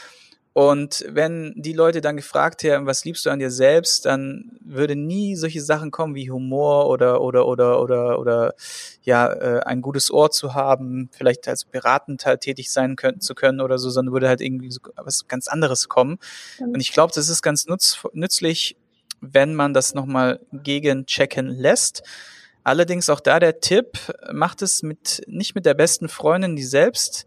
und 0.56 1.04
wenn 1.06 1.52
die 1.54 1.74
Leute 1.74 2.00
dann 2.00 2.16
gefragt 2.16 2.64
haben, 2.64 2.86
was 2.86 3.04
liebst 3.04 3.26
du 3.26 3.30
an 3.30 3.40
dir 3.40 3.50
selbst, 3.50 4.06
dann 4.06 4.56
würde 4.62 4.96
nie 4.96 5.36
solche 5.36 5.60
Sachen 5.60 5.90
kommen 5.90 6.14
wie 6.14 6.30
Humor 6.30 6.88
oder 6.88 7.20
oder 7.20 7.46
oder 7.46 7.78
oder 7.78 8.18
oder 8.18 8.54
ja 9.02 9.30
äh, 9.34 9.60
ein 9.66 9.82
gutes 9.82 10.10
Ohr 10.10 10.30
zu 10.30 10.54
haben, 10.54 11.10
vielleicht 11.12 11.46
als 11.46 11.66
beratend 11.66 12.24
halt 12.24 12.40
tätig 12.40 12.72
sein 12.72 12.96
können, 12.96 13.20
zu 13.20 13.34
können 13.34 13.60
oder 13.60 13.76
so, 13.76 13.90
sondern 13.90 14.14
würde 14.14 14.28
halt 14.28 14.40
irgendwie 14.40 14.70
so 14.70 14.80
was 14.96 15.28
ganz 15.28 15.46
anderes 15.46 15.90
kommen. 15.90 16.16
Und 16.58 16.80
ich 16.80 16.90
glaube, 16.90 17.12
das 17.14 17.28
ist 17.28 17.42
ganz 17.42 17.66
nutz, 17.66 17.98
nützlich, 18.14 18.78
wenn 19.20 19.54
man 19.54 19.74
das 19.74 19.92
nochmal 19.92 20.40
gegenchecken 20.52 21.48
lässt. 21.48 22.02
Allerdings 22.64 23.10
auch 23.10 23.20
da 23.20 23.40
der 23.40 23.60
Tipp, 23.60 23.98
macht 24.32 24.62
es 24.62 24.82
mit 24.82 25.22
nicht 25.26 25.54
mit 25.54 25.66
der 25.66 25.74
besten 25.74 26.08
Freundin, 26.08 26.56
die 26.56 26.64
selbst 26.64 27.26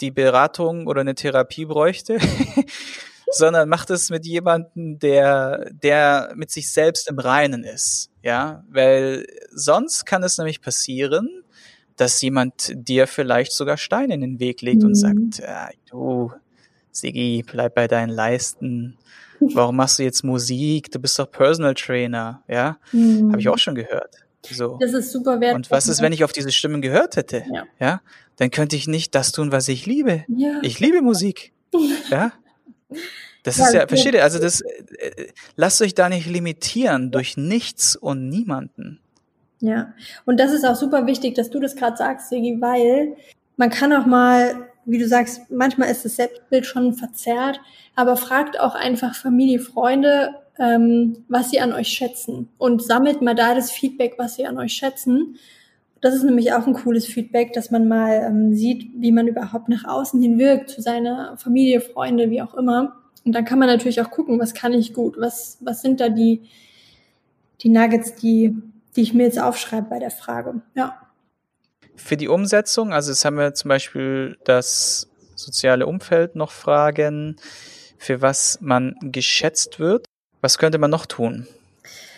die 0.00 0.10
Beratung 0.10 0.86
oder 0.86 1.00
eine 1.00 1.14
Therapie 1.14 1.66
bräuchte, 1.66 2.18
sondern 3.30 3.68
mach 3.68 3.84
das 3.84 4.10
mit 4.10 4.26
jemandem, 4.26 4.98
der, 4.98 5.70
der 5.70 6.32
mit 6.34 6.50
sich 6.50 6.70
selbst 6.70 7.08
im 7.08 7.18
Reinen 7.18 7.64
ist. 7.64 8.10
Ja, 8.22 8.64
weil 8.70 9.26
sonst 9.52 10.06
kann 10.06 10.22
es 10.22 10.38
nämlich 10.38 10.60
passieren, 10.60 11.28
dass 11.96 12.20
jemand 12.22 12.72
dir 12.74 13.06
vielleicht 13.06 13.52
sogar 13.52 13.76
Steine 13.76 14.14
in 14.14 14.20
den 14.20 14.40
Weg 14.40 14.62
legt 14.62 14.82
mhm. 14.82 14.88
und 14.88 14.94
sagt, 14.94 15.38
ja, 15.38 15.68
du, 15.90 16.32
Sigi, 16.90 17.44
bleib 17.46 17.74
bei 17.74 17.86
deinen 17.86 18.10
Leisten. 18.10 18.96
Warum 19.40 19.76
machst 19.76 19.98
du 19.98 20.04
jetzt 20.04 20.24
Musik? 20.24 20.90
Du 20.90 20.98
bist 20.98 21.18
doch 21.18 21.30
Personal 21.30 21.74
Trainer, 21.74 22.42
ja? 22.48 22.78
Mhm. 22.92 23.30
Habe 23.30 23.40
ich 23.40 23.48
auch 23.48 23.58
schon 23.58 23.74
gehört. 23.74 24.24
So. 24.50 24.78
Das 24.80 24.92
ist 24.92 25.10
super 25.10 25.40
wertvoll. 25.40 25.56
Und 25.56 25.70
was 25.70 25.88
ist, 25.88 26.02
wenn 26.02 26.12
ich 26.12 26.24
auf 26.24 26.32
diese 26.32 26.52
Stimmen 26.52 26.82
gehört 26.82 27.16
hätte? 27.16 27.44
Ja. 27.52 27.64
ja? 27.78 28.00
Dann 28.36 28.50
könnte 28.50 28.76
ich 28.76 28.88
nicht 28.88 29.14
das 29.14 29.32
tun, 29.32 29.52
was 29.52 29.68
ich 29.68 29.86
liebe. 29.86 30.24
Ja. 30.28 30.58
Ich 30.62 30.80
liebe 30.80 31.02
Musik. 31.02 31.52
ja? 32.10 32.32
Das 33.44 33.58
ja, 33.58 33.66
ist 33.66 33.74
ja, 33.74 33.86
versteht 33.86 34.14
ihr? 34.14 34.24
Also 34.24 34.38
das, 34.38 34.62
äh, 34.62 35.28
lasst 35.56 35.80
euch 35.82 35.94
da 35.94 36.08
nicht 36.08 36.26
limitieren 36.26 37.10
durch 37.10 37.36
nichts 37.36 37.94
und 37.94 38.28
niemanden. 38.28 39.00
Ja, 39.60 39.94
und 40.24 40.40
das 40.40 40.52
ist 40.52 40.64
auch 40.64 40.76
super 40.76 41.06
wichtig, 41.06 41.34
dass 41.34 41.50
du 41.50 41.60
das 41.60 41.76
gerade 41.76 41.96
sagst, 41.96 42.28
Sigi, 42.28 42.56
weil 42.60 43.16
man 43.56 43.70
kann 43.70 43.92
auch 43.92 44.06
mal, 44.06 44.68
wie 44.84 44.98
du 44.98 45.06
sagst, 45.08 45.50
manchmal 45.50 45.90
ist 45.90 46.04
das 46.04 46.16
Selbstbild 46.16 46.66
schon 46.66 46.94
verzerrt, 46.94 47.60
aber 47.94 48.16
fragt 48.16 48.58
auch 48.58 48.74
einfach 48.74 49.14
Familie, 49.14 49.60
Freunde, 49.60 50.34
ähm, 50.58 51.24
was 51.28 51.50
sie 51.50 51.60
an 51.60 51.72
euch 51.72 51.88
schätzen 51.88 52.48
und 52.58 52.82
sammelt 52.82 53.22
mal 53.22 53.34
da 53.34 53.54
das 53.54 53.70
Feedback, 53.70 54.14
was 54.18 54.36
sie 54.36 54.46
an 54.46 54.58
euch 54.58 54.72
schätzen. 54.72 55.36
Das 56.04 56.14
ist 56.14 56.22
nämlich 56.22 56.52
auch 56.52 56.66
ein 56.66 56.74
cooles 56.74 57.06
Feedback, 57.06 57.54
dass 57.54 57.70
man 57.70 57.88
mal 57.88 58.26
ähm, 58.26 58.54
sieht, 58.54 58.90
wie 58.94 59.10
man 59.10 59.26
überhaupt 59.26 59.70
nach 59.70 59.86
außen 59.86 60.20
hin 60.20 60.38
wirkt, 60.38 60.68
zu 60.68 60.82
seiner 60.82 61.38
Familie, 61.38 61.80
Freunde, 61.80 62.28
wie 62.28 62.42
auch 62.42 62.52
immer. 62.52 63.00
Und 63.24 63.32
dann 63.32 63.46
kann 63.46 63.58
man 63.58 63.68
natürlich 63.68 64.02
auch 64.02 64.10
gucken, 64.10 64.38
was 64.38 64.52
kann 64.52 64.74
ich 64.74 64.92
gut, 64.92 65.16
was, 65.18 65.56
was 65.62 65.80
sind 65.80 66.00
da 66.00 66.10
die, 66.10 66.42
die 67.62 67.70
Nuggets, 67.70 68.16
die, 68.16 68.54
die 68.94 69.00
ich 69.00 69.14
mir 69.14 69.22
jetzt 69.22 69.40
aufschreibe 69.40 69.86
bei 69.88 69.98
der 69.98 70.10
Frage. 70.10 70.60
Ja. 70.74 70.94
Für 71.96 72.18
die 72.18 72.28
Umsetzung, 72.28 72.92
also 72.92 73.10
jetzt 73.10 73.24
haben 73.24 73.38
wir 73.38 73.54
zum 73.54 73.70
Beispiel 73.70 74.36
das 74.44 75.08
soziale 75.36 75.86
Umfeld 75.86 76.36
noch 76.36 76.50
Fragen, 76.50 77.36
für 77.96 78.20
was 78.20 78.58
man 78.60 78.94
geschätzt 79.00 79.78
wird. 79.78 80.04
Was 80.42 80.58
könnte 80.58 80.76
man 80.76 80.90
noch 80.90 81.06
tun, 81.06 81.46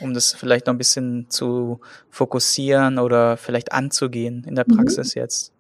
um 0.00 0.14
das 0.14 0.32
vielleicht 0.32 0.66
noch 0.66 0.74
ein 0.74 0.78
bisschen 0.78 1.26
zu 1.30 1.80
fokussieren 2.10 2.98
oder 2.98 3.36
vielleicht 3.36 3.72
anzugehen 3.72 4.44
in 4.46 4.54
der 4.54 4.64
mhm. 4.68 4.76
Praxis 4.76 5.14
mhm. 5.14 5.20
jetzt? 5.20 5.52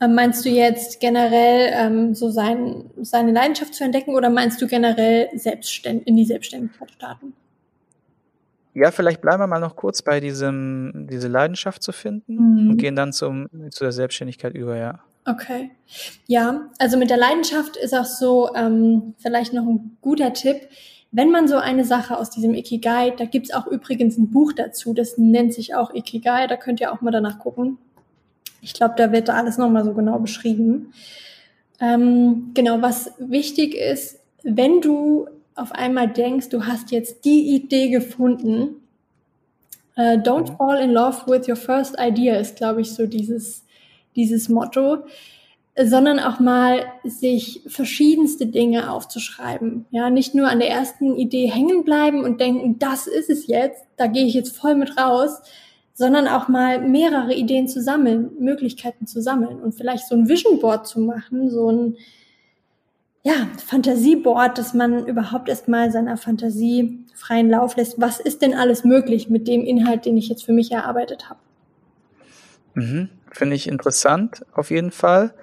Ähm, 0.00 0.14
meinst 0.14 0.44
du 0.44 0.48
jetzt 0.48 1.00
generell 1.00 1.70
ähm, 1.74 2.14
so 2.14 2.30
sein, 2.30 2.90
seine 3.02 3.32
Leidenschaft 3.32 3.74
zu 3.74 3.84
entdecken 3.84 4.14
oder 4.14 4.30
meinst 4.30 4.60
du 4.62 4.66
generell 4.66 5.28
selbstständ 5.34 6.06
in 6.06 6.16
die 6.16 6.24
Selbstständigkeit 6.24 6.90
starten? 6.90 7.34
Ja, 8.72 8.92
vielleicht 8.92 9.20
bleiben 9.20 9.42
wir 9.42 9.46
mal 9.46 9.58
noch 9.58 9.76
kurz 9.76 10.00
bei 10.00 10.20
diesem, 10.20 11.06
diese 11.10 11.28
Leidenschaft 11.28 11.82
zu 11.82 11.92
finden 11.92 12.34
mhm. 12.34 12.70
und 12.70 12.76
gehen 12.78 12.96
dann 12.96 13.12
zum, 13.12 13.48
zu 13.70 13.84
der 13.84 13.92
Selbstständigkeit 13.92 14.54
über, 14.54 14.76
ja. 14.76 15.00
Okay. 15.26 15.70
Ja, 16.26 16.70
also 16.78 16.96
mit 16.96 17.10
der 17.10 17.18
Leidenschaft 17.18 17.76
ist 17.76 17.94
auch 17.94 18.04
so 18.04 18.54
ähm, 18.54 19.14
vielleicht 19.18 19.52
noch 19.52 19.66
ein 19.66 19.98
guter 20.00 20.32
Tipp. 20.32 20.68
Wenn 21.12 21.30
man 21.30 21.48
so 21.48 21.56
eine 21.56 21.84
Sache 21.84 22.16
aus 22.16 22.30
diesem 22.30 22.54
Ikigai, 22.54 23.10
da 23.10 23.24
gibt's 23.24 23.52
auch 23.52 23.66
übrigens 23.66 24.16
ein 24.16 24.30
Buch 24.30 24.52
dazu, 24.52 24.94
das 24.94 25.18
nennt 25.18 25.52
sich 25.54 25.74
auch 25.74 25.92
Ikigai, 25.92 26.46
da 26.46 26.56
könnt 26.56 26.80
ihr 26.80 26.92
auch 26.92 27.00
mal 27.00 27.10
danach 27.10 27.40
gucken. 27.40 27.78
Ich 28.62 28.74
glaube, 28.74 28.94
da 28.96 29.10
wird 29.10 29.28
da 29.28 29.34
alles 29.34 29.58
nochmal 29.58 29.84
so 29.84 29.92
genau 29.94 30.18
beschrieben. 30.18 30.92
Ähm, 31.80 32.50
genau, 32.54 32.82
was 32.82 33.12
wichtig 33.18 33.74
ist, 33.74 34.20
wenn 34.42 34.80
du 34.80 35.26
auf 35.54 35.72
einmal 35.72 36.08
denkst, 36.08 36.50
du 36.50 36.66
hast 36.66 36.90
jetzt 36.90 37.24
die 37.24 37.54
Idee 37.54 37.88
gefunden, 37.88 38.76
äh, 39.96 40.16
don't 40.18 40.52
mhm. 40.52 40.56
fall 40.56 40.80
in 40.80 40.90
love 40.90 41.26
with 41.26 41.48
your 41.48 41.56
first 41.56 41.96
idea 41.98 42.36
ist, 42.36 42.56
glaube 42.56 42.82
ich, 42.82 42.92
so 42.92 43.06
dieses, 43.06 43.64
dieses 44.14 44.48
Motto, 44.48 44.98
sondern 45.78 46.18
auch 46.18 46.40
mal 46.40 46.84
sich 47.04 47.62
verschiedenste 47.66 48.46
Dinge 48.46 48.92
aufzuschreiben. 48.92 49.86
Ja, 49.90 50.10
nicht 50.10 50.34
nur 50.34 50.48
an 50.48 50.58
der 50.58 50.70
ersten 50.70 51.16
Idee 51.16 51.46
hängen 51.46 51.84
bleiben 51.84 52.24
und 52.24 52.40
denken, 52.40 52.78
das 52.78 53.06
ist 53.06 53.30
es 53.30 53.46
jetzt, 53.46 53.84
da 53.96 54.06
gehe 54.06 54.26
ich 54.26 54.34
jetzt 54.34 54.56
voll 54.56 54.74
mit 54.74 54.98
raus, 54.98 55.40
sondern 55.94 56.28
auch 56.28 56.48
mal 56.48 56.80
mehrere 56.80 57.34
Ideen 57.34 57.68
zu 57.68 57.80
sammeln, 57.80 58.30
Möglichkeiten 58.38 59.06
zu 59.06 59.20
sammeln 59.20 59.60
und 59.60 59.74
vielleicht 59.74 60.08
so 60.08 60.14
ein 60.14 60.28
Vision 60.28 60.58
Board 60.58 60.86
zu 60.86 61.00
machen, 61.00 61.50
so 61.50 61.70
ein 61.70 61.96
ja, 63.22 63.48
Fantasieboard, 63.66 64.56
dass 64.56 64.72
man 64.72 65.06
überhaupt 65.06 65.48
erstmal 65.48 65.90
seiner 65.92 66.16
Fantasie 66.16 67.04
freien 67.14 67.50
Lauf 67.50 67.76
lässt. 67.76 68.00
Was 68.00 68.18
ist 68.18 68.40
denn 68.40 68.54
alles 68.54 68.82
möglich 68.82 69.28
mit 69.28 69.46
dem 69.46 69.62
Inhalt, 69.62 70.06
den 70.06 70.16
ich 70.16 70.28
jetzt 70.28 70.44
für 70.44 70.54
mich 70.54 70.72
erarbeitet 70.72 71.28
habe? 71.28 71.40
Mhm. 72.80 73.08
Finde 73.32 73.56
ich 73.56 73.68
interessant, 73.68 74.44
auf 74.52 74.70
jeden 74.70 74.90
Fall, 74.90 75.34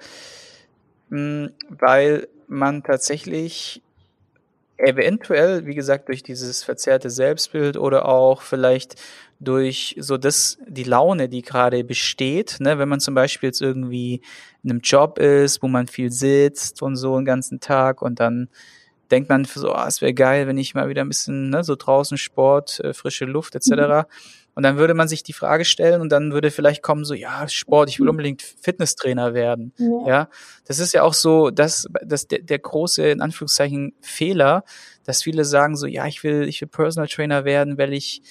hm, 1.10 1.50
weil 1.68 2.28
man 2.48 2.82
tatsächlich 2.82 3.82
eventuell, 4.76 5.66
wie 5.66 5.74
gesagt, 5.74 6.08
durch 6.08 6.22
dieses 6.22 6.62
verzerrte 6.62 7.10
Selbstbild 7.10 7.76
oder 7.76 8.06
auch 8.06 8.42
vielleicht 8.42 8.94
durch 9.40 9.96
so 9.98 10.16
das, 10.16 10.58
die 10.66 10.84
Laune, 10.84 11.28
die 11.28 11.42
gerade 11.42 11.82
besteht, 11.84 12.56
ne, 12.60 12.78
wenn 12.78 12.88
man 12.88 13.00
zum 13.00 13.14
Beispiel 13.14 13.48
jetzt 13.48 13.60
irgendwie 13.62 14.20
in 14.62 14.70
einem 14.70 14.80
Job 14.80 15.18
ist, 15.18 15.62
wo 15.62 15.68
man 15.68 15.86
viel 15.86 16.10
sitzt 16.10 16.82
und 16.82 16.96
so 16.96 17.16
den 17.16 17.24
ganzen 17.24 17.60
Tag 17.60 18.02
und 18.02 18.20
dann 18.20 18.48
denkt 19.10 19.28
man 19.28 19.44
so, 19.44 19.72
ah, 19.72 19.86
es 19.88 20.00
wäre 20.02 20.14
geil, 20.14 20.46
wenn 20.46 20.58
ich 20.58 20.74
mal 20.74 20.88
wieder 20.88 21.02
ein 21.02 21.08
bisschen 21.08 21.50
ne, 21.50 21.64
so 21.64 21.76
draußen 21.76 22.18
Sport, 22.18 22.80
äh, 22.80 22.92
frische 22.92 23.24
Luft 23.24 23.54
etc. 23.54 23.70
Mhm. 23.70 24.04
Und 24.58 24.64
dann 24.64 24.76
würde 24.76 24.94
man 24.94 25.06
sich 25.06 25.22
die 25.22 25.32
Frage 25.32 25.64
stellen 25.64 26.00
und 26.00 26.10
dann 26.10 26.32
würde 26.32 26.50
vielleicht 26.50 26.82
kommen 26.82 27.04
so, 27.04 27.14
ja, 27.14 27.46
Sport, 27.46 27.90
ich 27.90 28.00
will 28.00 28.08
unbedingt 28.08 28.42
Fitnesstrainer 28.42 29.32
werden. 29.32 29.72
Ja, 29.78 30.08
ja? 30.08 30.28
das 30.66 30.80
ist 30.80 30.92
ja 30.92 31.04
auch 31.04 31.14
so, 31.14 31.50
dass 31.50 31.86
das 32.04 32.26
der, 32.26 32.40
der 32.40 32.58
große 32.58 33.08
in 33.08 33.20
Anführungszeichen 33.20 33.92
Fehler, 34.00 34.64
dass 35.04 35.22
viele 35.22 35.44
sagen 35.44 35.76
so, 35.76 35.86
ja, 35.86 36.08
ich 36.08 36.24
will 36.24 36.48
ich 36.48 36.60
will 36.60 36.66
Personal 36.66 37.06
Trainer 37.06 37.44
werden, 37.44 37.78
weil 37.78 37.92
ich 37.92 38.22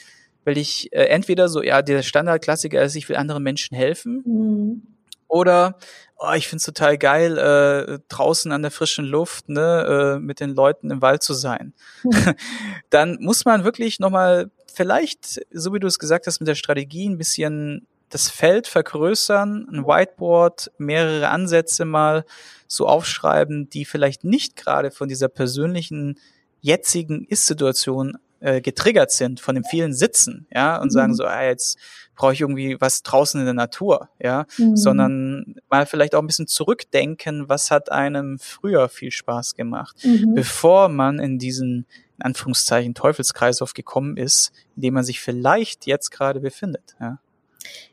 weil 0.43 0.57
ich 0.57 0.91
äh, 0.91 1.05
entweder 1.05 1.47
so, 1.47 1.63
ja, 1.63 1.81
der 1.81 2.03
Standardklassiker 2.03 2.83
ist, 2.83 2.97
ich 2.97 3.07
will 3.07 3.15
anderen 3.15 3.43
Menschen 3.43 3.77
helfen, 3.77 4.21
mhm. 4.25 4.81
oder 5.29 5.77
oh, 6.17 6.33
ich 6.35 6.49
find's 6.49 6.65
total 6.65 6.97
geil, 6.97 7.37
äh, 7.37 7.99
draußen 8.09 8.51
an 8.51 8.63
der 8.63 8.71
frischen 8.71 9.05
Luft, 9.05 9.47
ne, 9.47 10.17
äh, 10.17 10.19
mit 10.19 10.41
den 10.41 10.49
Leuten 10.49 10.91
im 10.91 11.01
Wald 11.01 11.23
zu 11.23 11.33
sein. 11.33 11.73
Mhm. 12.03 12.33
Dann 12.89 13.17
muss 13.21 13.45
man 13.45 13.63
wirklich 13.63 13.99
nochmal 13.99 14.51
vielleicht, 14.77 15.41
so 15.51 15.73
wie 15.73 15.79
du 15.79 15.87
es 15.87 15.99
gesagt 15.99 16.27
hast, 16.27 16.39
mit 16.39 16.47
der 16.47 16.55
Strategie 16.55 17.09
ein 17.09 17.17
bisschen 17.17 17.87
das 18.09 18.29
Feld 18.29 18.67
vergrößern, 18.67 19.67
ein 19.69 19.85
Whiteboard, 19.85 20.71
mehrere 20.77 21.29
Ansätze 21.29 21.83
mal 21.83 22.25
so 22.67 22.87
aufschreiben, 22.87 23.69
die 23.69 23.85
vielleicht 23.85 24.23
nicht 24.23 24.55
gerade 24.55 24.91
von 24.91 25.09
dieser 25.09 25.27
persönlichen 25.27 26.19
jetzigen 26.61 27.25
Ist-Situation 27.25 28.17
äh, 28.39 28.61
getriggert 28.61 29.11
sind 29.11 29.39
von 29.39 29.55
dem 29.55 29.63
vielen 29.63 29.93
Sitzen, 29.93 30.47
ja, 30.53 30.77
und 30.77 30.87
mhm. 30.87 30.91
sagen 30.91 31.15
so, 31.15 31.25
ah, 31.25 31.43
jetzt 31.43 31.77
brauche 32.15 32.33
ich 32.33 32.41
irgendwie 32.41 32.77
was 32.79 33.03
draußen 33.03 33.39
in 33.39 33.45
der 33.45 33.53
Natur, 33.53 34.09
ja, 34.19 34.45
mhm. 34.57 34.75
sondern 34.75 35.55
mal 35.69 35.85
vielleicht 35.85 36.15
auch 36.15 36.21
ein 36.21 36.27
bisschen 36.27 36.47
zurückdenken, 36.47 37.47
was 37.49 37.71
hat 37.71 37.91
einem 37.91 38.39
früher 38.39 38.89
viel 38.89 39.11
Spaß 39.11 39.55
gemacht, 39.55 39.97
mhm. 40.03 40.33
bevor 40.33 40.89
man 40.89 41.19
in 41.19 41.39
diesen 41.39 41.85
in 42.17 42.23
Anführungszeichen 42.23 42.95
Teufelskreislauf 42.95 43.75
gekommen 43.75 44.17
ist, 44.17 44.51
in 44.75 44.81
dem 44.81 44.95
man 44.95 45.03
sich 45.03 45.21
vielleicht 45.21 45.85
jetzt 45.85 46.09
gerade 46.09 46.39
befindet, 46.39 46.95
ja. 46.99 47.19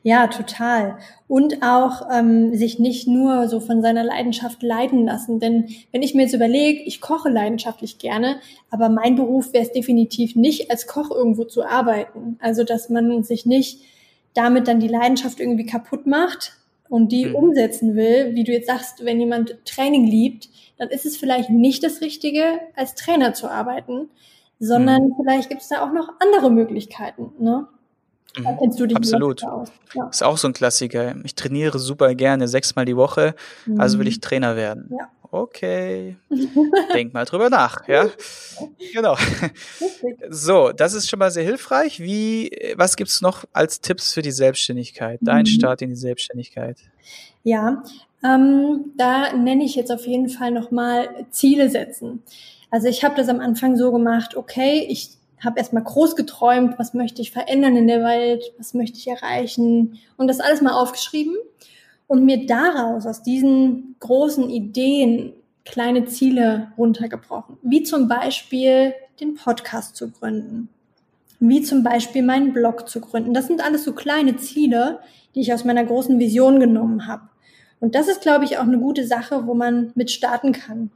Ja, 0.03 0.27
total. 0.27 0.97
Und 1.27 1.63
auch 1.63 2.07
ähm, 2.11 2.55
sich 2.55 2.79
nicht 2.79 3.07
nur 3.07 3.47
so 3.47 3.59
von 3.59 3.81
seiner 3.81 4.03
Leidenschaft 4.03 4.61
leiden 4.61 5.05
lassen. 5.05 5.39
Denn 5.39 5.69
wenn 5.91 6.03
ich 6.03 6.13
mir 6.13 6.23
jetzt 6.23 6.35
überlege, 6.35 6.81
ich 6.83 7.01
koche 7.01 7.29
leidenschaftlich 7.29 7.97
gerne, 7.97 8.37
aber 8.69 8.89
mein 8.89 9.15
Beruf 9.15 9.53
wäre 9.53 9.63
es 9.63 9.71
definitiv 9.71 10.35
nicht, 10.35 10.69
als 10.69 10.87
Koch 10.87 11.11
irgendwo 11.11 11.43
zu 11.45 11.63
arbeiten. 11.63 12.37
Also 12.39 12.63
dass 12.63 12.89
man 12.89 13.23
sich 13.23 13.45
nicht 13.45 13.81
damit 14.35 14.67
dann 14.67 14.79
die 14.79 14.87
Leidenschaft 14.87 15.39
irgendwie 15.39 15.65
kaputt 15.65 16.05
macht 16.05 16.57
und 16.89 17.11
die 17.11 17.25
mhm. 17.25 17.35
umsetzen 17.35 17.95
will, 17.95 18.35
wie 18.35 18.43
du 18.43 18.51
jetzt 18.51 18.67
sagst, 18.67 19.03
wenn 19.03 19.19
jemand 19.19 19.57
Training 19.65 20.05
liebt, 20.05 20.49
dann 20.77 20.89
ist 20.89 21.05
es 21.05 21.17
vielleicht 21.17 21.49
nicht 21.49 21.83
das 21.83 22.01
Richtige, 22.01 22.59
als 22.75 22.95
Trainer 22.95 23.33
zu 23.33 23.49
arbeiten, 23.49 24.09
sondern 24.59 25.07
mhm. 25.07 25.15
vielleicht 25.17 25.49
gibt 25.49 25.61
es 25.61 25.69
da 25.69 25.83
auch 25.83 25.91
noch 25.91 26.09
andere 26.19 26.51
Möglichkeiten. 26.51 27.31
Ne? 27.39 27.67
Da 28.43 28.51
mhm. 28.51 28.57
kennst 28.59 28.79
du 28.79 28.85
dich 28.85 28.97
Absolut. 28.97 29.43
Aus. 29.43 29.71
Ja. 29.93 30.07
Ist 30.07 30.23
auch 30.23 30.37
so 30.37 30.47
ein 30.47 30.53
Klassiker. 30.53 31.15
Ich 31.23 31.35
trainiere 31.35 31.79
super 31.79 32.13
gerne, 32.15 32.47
sechsmal 32.47 32.85
die 32.85 32.95
Woche, 32.95 33.35
mhm. 33.65 33.79
also 33.79 33.99
will 33.99 34.07
ich 34.07 34.19
Trainer 34.19 34.55
werden. 34.55 34.89
Ja. 34.91 35.09
Okay. 35.31 36.15
Denk 36.93 37.13
mal 37.13 37.25
drüber 37.25 37.49
nach, 37.49 37.87
ja. 37.87 38.07
Genau. 38.93 39.17
So, 40.29 40.71
das 40.71 40.93
ist 40.93 41.09
schon 41.09 41.19
mal 41.19 41.31
sehr 41.31 41.43
hilfreich. 41.43 41.99
Wie, 41.99 42.51
was 42.77 42.95
gibt's 42.95 43.21
noch 43.21 43.43
als 43.51 43.81
Tipps 43.81 44.13
für 44.13 44.21
die 44.21 44.31
Selbstständigkeit? 44.31 45.19
Dein 45.21 45.41
mhm. 45.41 45.47
Start 45.47 45.81
in 45.81 45.89
die 45.89 45.95
Selbstständigkeit? 45.95 46.77
Ja, 47.43 47.83
Ähm, 48.23 48.93
da 48.97 49.33
nenne 49.33 49.65
ich 49.65 49.75
jetzt 49.75 49.91
auf 49.91 50.07
jeden 50.07 50.29
Fall 50.29 50.51
nochmal 50.51 51.27
Ziele 51.29 51.69
setzen. 51.69 52.23
Also 52.71 52.87
ich 52.87 53.03
habe 53.03 53.15
das 53.15 53.29
am 53.29 53.39
Anfang 53.39 53.75
so 53.75 53.91
gemacht, 53.91 54.35
okay, 54.35 54.87
ich 54.89 55.09
habe 55.43 55.59
erstmal 55.59 55.83
groß 55.83 56.15
geträumt, 56.15 56.79
was 56.79 56.93
möchte 56.93 57.21
ich 57.21 57.31
verändern 57.31 57.75
in 57.75 57.87
der 57.87 58.03
Welt, 58.03 58.43
was 58.57 58.73
möchte 58.73 58.97
ich 58.97 59.07
erreichen 59.07 59.99
und 60.17 60.27
das 60.27 60.39
alles 60.39 60.61
mal 60.61 60.73
aufgeschrieben 60.73 61.35
und 62.07 62.25
mir 62.25 62.45
daraus, 62.45 63.05
aus 63.05 63.23
diesen 63.23 63.95
großen 63.99 64.49
Ideen, 64.49 65.33
kleine 65.65 66.05
Ziele 66.05 66.71
runtergebrochen. 66.77 67.57
Wie 67.63 67.83
zum 67.83 68.07
Beispiel 68.07 68.93
den 69.19 69.35
Podcast 69.35 69.95
zu 69.95 70.11
gründen. 70.11 70.69
Wie 71.39 71.61
zum 71.63 71.83
Beispiel 71.83 72.21
meinen 72.21 72.53
Blog 72.53 72.87
zu 72.87 73.01
gründen. 73.01 73.33
Das 73.33 73.47
sind 73.47 73.63
alles 73.63 73.83
so 73.83 73.93
kleine 73.93 74.37
Ziele, 74.37 74.99
die 75.33 75.41
ich 75.41 75.53
aus 75.53 75.65
meiner 75.65 75.83
großen 75.83 76.19
Vision 76.19 76.59
genommen 76.59 77.07
habe. 77.07 77.23
Und 77.79 77.95
das 77.95 78.07
ist, 78.07 78.21
glaube 78.21 78.45
ich, 78.45 78.57
auch 78.57 78.63
eine 78.63 78.79
gute 78.79 79.05
Sache, 79.05 79.47
wo 79.47 79.53
man 79.53 79.91
mit 79.95 80.11
starten 80.11 80.53
kann. 80.53 80.91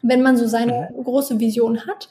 Wenn 0.00 0.22
man 0.22 0.36
so 0.36 0.46
seine 0.46 0.90
mhm. 0.96 1.04
große 1.04 1.40
Vision 1.40 1.86
hat, 1.86 2.08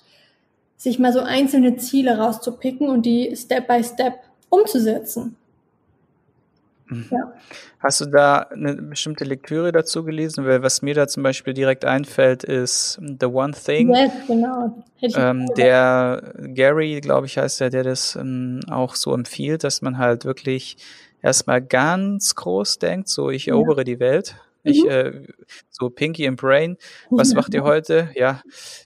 sich 0.78 1.00
mal 1.00 1.12
so 1.12 1.20
einzelne 1.22 1.76
Ziele 1.78 2.18
rauszupicken 2.18 2.88
und 2.88 3.06
die 3.06 3.36
Step 3.36 3.68
by 3.68 3.84
Step 3.84 4.20
umzusetzen. 4.50 5.36
Mhm. 6.90 7.06
Ja. 7.12 7.34
Hast 7.80 8.02
du 8.02 8.06
da 8.06 8.40
eine 8.40 8.76
bestimmte 8.76 9.24
Lektüre 9.24 9.72
dazu 9.72 10.04
gelesen? 10.04 10.46
Weil 10.46 10.64
was 10.64 10.82
mir 10.82 10.96
da 10.96 11.08
zum 11.08 11.24
Beispiel 11.24 11.54
direkt 11.54 11.86
einfällt, 11.86 12.44
ist 12.44 13.00
The 13.02 13.26
One 13.26 13.54
Thing. 13.54 13.94
Yes, 13.94 14.12
genau. 14.28 14.84
Ähm, 15.02 15.48
der 15.56 16.34
Gary, 16.54 17.02
glaube 17.02 17.28
ich, 17.28 17.38
heißt 17.38 17.60
der, 17.60 17.70
der 17.70 17.84
das 17.84 18.16
ähm, 18.16 18.62
auch 18.70 18.96
so 18.96 19.14
empfiehlt, 19.14 19.64
dass 19.64 19.82
man 19.82 19.98
halt 19.98 20.26
wirklich 20.26 20.78
erstmal 21.22 21.62
ganz 21.62 22.36
groß 22.36 22.80
denkt, 22.80 23.10
so 23.10 23.30
ich 23.30 23.48
erobere 23.48 23.80
ja. 23.80 23.84
die 23.84 24.00
Welt. 24.00 24.36
Ich, 24.68 24.84
mhm. 24.84 24.90
äh, 24.90 25.28
so 25.70 25.90
Pinky 25.90 26.28
and 26.28 26.40
Brain, 26.40 26.78
was 27.10 27.34
macht 27.34 27.54
ihr 27.54 27.64
heute? 27.64 28.10
Ja, 28.16 28.42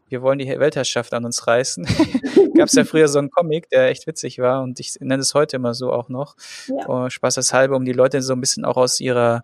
wir 0.09 0.21
wollen 0.21 0.39
die 0.39 0.47
Weltherrschaft 0.47 1.13
an 1.13 1.25
uns 1.25 1.47
reißen. 1.47 1.85
Gab 2.55 2.67
es 2.67 2.73
ja 2.73 2.83
früher 2.83 3.07
so 3.07 3.19
einen 3.19 3.31
Comic, 3.31 3.69
der 3.69 3.89
echt 3.89 4.07
witzig 4.07 4.39
war 4.39 4.61
und 4.61 4.79
ich 4.79 4.95
nenne 4.99 5.21
es 5.21 5.33
heute 5.33 5.55
immer 5.55 5.73
so 5.73 5.91
auch 5.91 6.09
noch. 6.09 6.35
Ja. 6.67 7.05
Uh, 7.05 7.09
Spaßeshalber, 7.09 7.75
um 7.75 7.85
die 7.85 7.93
Leute 7.93 8.21
so 8.21 8.33
ein 8.33 8.41
bisschen 8.41 8.65
auch 8.65 8.77
aus 8.77 8.99
ihrer, 8.99 9.43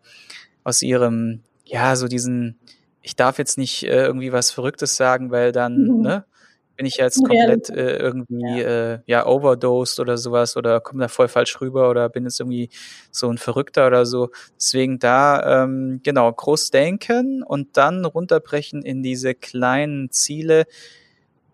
aus 0.63 0.81
ihrem, 0.81 1.41
ja, 1.65 1.95
so 1.95 2.07
diesen, 2.07 2.59
ich 3.01 3.15
darf 3.15 3.37
jetzt 3.39 3.57
nicht 3.57 3.83
äh, 3.83 4.05
irgendwie 4.05 4.31
was 4.31 4.51
Verrücktes 4.51 4.95
sagen, 4.95 5.31
weil 5.31 5.51
dann, 5.51 5.87
mhm. 5.87 6.01
ne, 6.01 6.25
bin 6.77 6.85
ich 6.85 6.97
jetzt 6.97 7.23
komplett 7.23 7.69
äh, 7.69 7.97
irgendwie 7.97 8.61
ja. 8.61 8.93
Äh, 8.93 8.99
ja 9.07 9.25
overdosed 9.25 9.99
oder 9.99 10.17
sowas 10.17 10.55
oder 10.55 10.79
komme 10.79 11.01
da 11.01 11.07
voll 11.07 11.27
falsch 11.27 11.59
rüber 11.59 11.89
oder 11.89 12.07
bin 12.07 12.23
jetzt 12.23 12.39
irgendwie 12.39 12.69
so 13.11 13.29
ein 13.29 13.39
Verrückter 13.39 13.87
oder 13.87 14.05
so. 14.05 14.29
Deswegen 14.55 14.99
da 14.99 15.63
ähm, 15.63 15.99
genau 16.03 16.31
groß 16.31 16.69
denken 16.69 17.43
und 17.43 17.75
dann 17.77 18.05
runterbrechen 18.05 18.83
in 18.83 19.01
diese 19.01 19.33
kleinen 19.33 20.11
Ziele, 20.11 20.65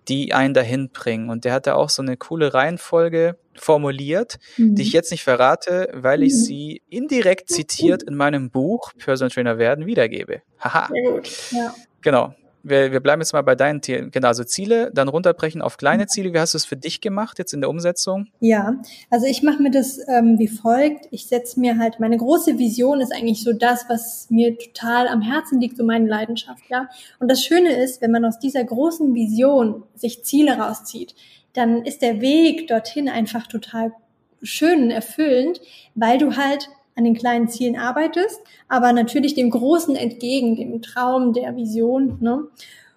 die 0.10 0.34
einen 0.34 0.54
dahin 0.54 0.90
bringen. 0.90 1.30
Und 1.30 1.46
der 1.46 1.54
hat 1.54 1.68
da 1.68 1.76
auch 1.76 1.90
so 1.90 2.02
eine 2.02 2.18
coole 2.18 2.54
Reihenfolge 2.54 3.38
formuliert, 3.56 4.40
mhm. 4.58 4.76
die 4.76 4.82
ich 4.82 4.92
jetzt 4.92 5.12
nicht 5.12 5.24
verrate, 5.24 5.90
weil 5.94 6.24
ich 6.24 6.34
mhm. 6.34 6.38
sie 6.38 6.82
indirekt 6.90 7.50
zitiert 7.50 8.04
in 8.04 8.16
meinem 8.16 8.52
Buch 8.52 8.92
Personal 8.98 9.32
Trainer 9.32 9.58
werden 9.58 9.86
wiedergebe. 9.86 10.42
Haha. 10.60 10.90
Sehr 10.92 11.12
gut. 11.12 11.30
Ja. 11.52 11.74
Genau 12.02 12.36
wir, 12.64 12.94
wir 12.94 13.02
bleiben 13.02 13.22
jetzt 13.22 13.34
mal 13.34 13.42
bei 13.42 13.56
deinen 13.56 13.82
Zielen. 13.82 14.10
Genau, 14.10 14.30
also 14.30 14.44
Ziele, 14.44 14.90
dann 14.94 15.10
runterbrechen 15.10 15.62
auf 15.62 15.78
kleine 15.78 16.08
Ziele. 16.08 16.34
Wie 16.34 16.40
hast 16.40 16.54
du 16.54 16.58
es 16.58 16.66
für 16.66 16.78
dich 16.78 17.02
gemacht 17.02 17.38
jetzt 17.38 17.54
in 17.54 17.60
der 17.60 17.70
Umsetzung? 17.70 18.28
Ja, 18.40 18.76
also 19.10 19.26
ich 19.26 19.44
mache 19.44 19.62
mir 19.62 19.70
das 19.70 20.00
ähm, 20.08 20.40
wie 20.40 20.48
folgt. 20.48 21.08
Ich 21.12 21.28
setze 21.28 21.60
mir 21.60 21.78
halt, 21.78 22.00
meine 22.00 22.18
große 22.18 22.58
Vision 22.58 23.02
ist 23.02 23.14
eigentlich 23.14 23.44
so 23.44 23.52
das, 23.52 23.86
was 23.90 24.30
mir 24.30 24.58
total 24.58 25.10
am 25.10 25.22
Herzen 25.22 25.60
liegt, 25.60 25.78
so 25.78 25.84
meine 25.84 26.08
Leidenschaft, 26.08 26.64
ja. 26.70 26.88
Und 27.20 27.30
das 27.30 27.44
Schöne 27.44 27.76
ist, 27.84 28.02
wenn 28.02 28.12
man 28.12 28.24
aus 28.24 28.40
dieser 28.40 28.64
großen 28.64 29.14
Vision 29.14 29.84
sich 29.96 30.24
Ziele 30.24 30.58
rauszieht, 30.58 31.16
dann 31.54 31.84
ist 31.86 32.02
der 32.02 32.22
Weg 32.22 32.68
dorthin 32.68 33.10
einfach 33.10 33.48
total 33.48 33.92
schön 34.42 34.84
und 34.84 34.92
erfüllend, 34.92 35.62
weil 35.96 36.18
du 36.18 36.36
halt 36.38 36.70
an 36.96 37.04
den 37.04 37.16
kleinen 37.16 37.48
Zielen 37.48 37.78
arbeitest, 37.78 38.40
aber 38.68 38.94
natürlich 38.94 39.34
dem 39.36 39.50
Großen 39.50 39.96
entgegen, 39.96 40.56
dem 40.56 40.82
Traum, 40.82 41.34
der 41.34 41.56
Vision. 41.56 42.18
Ne? 42.22 42.48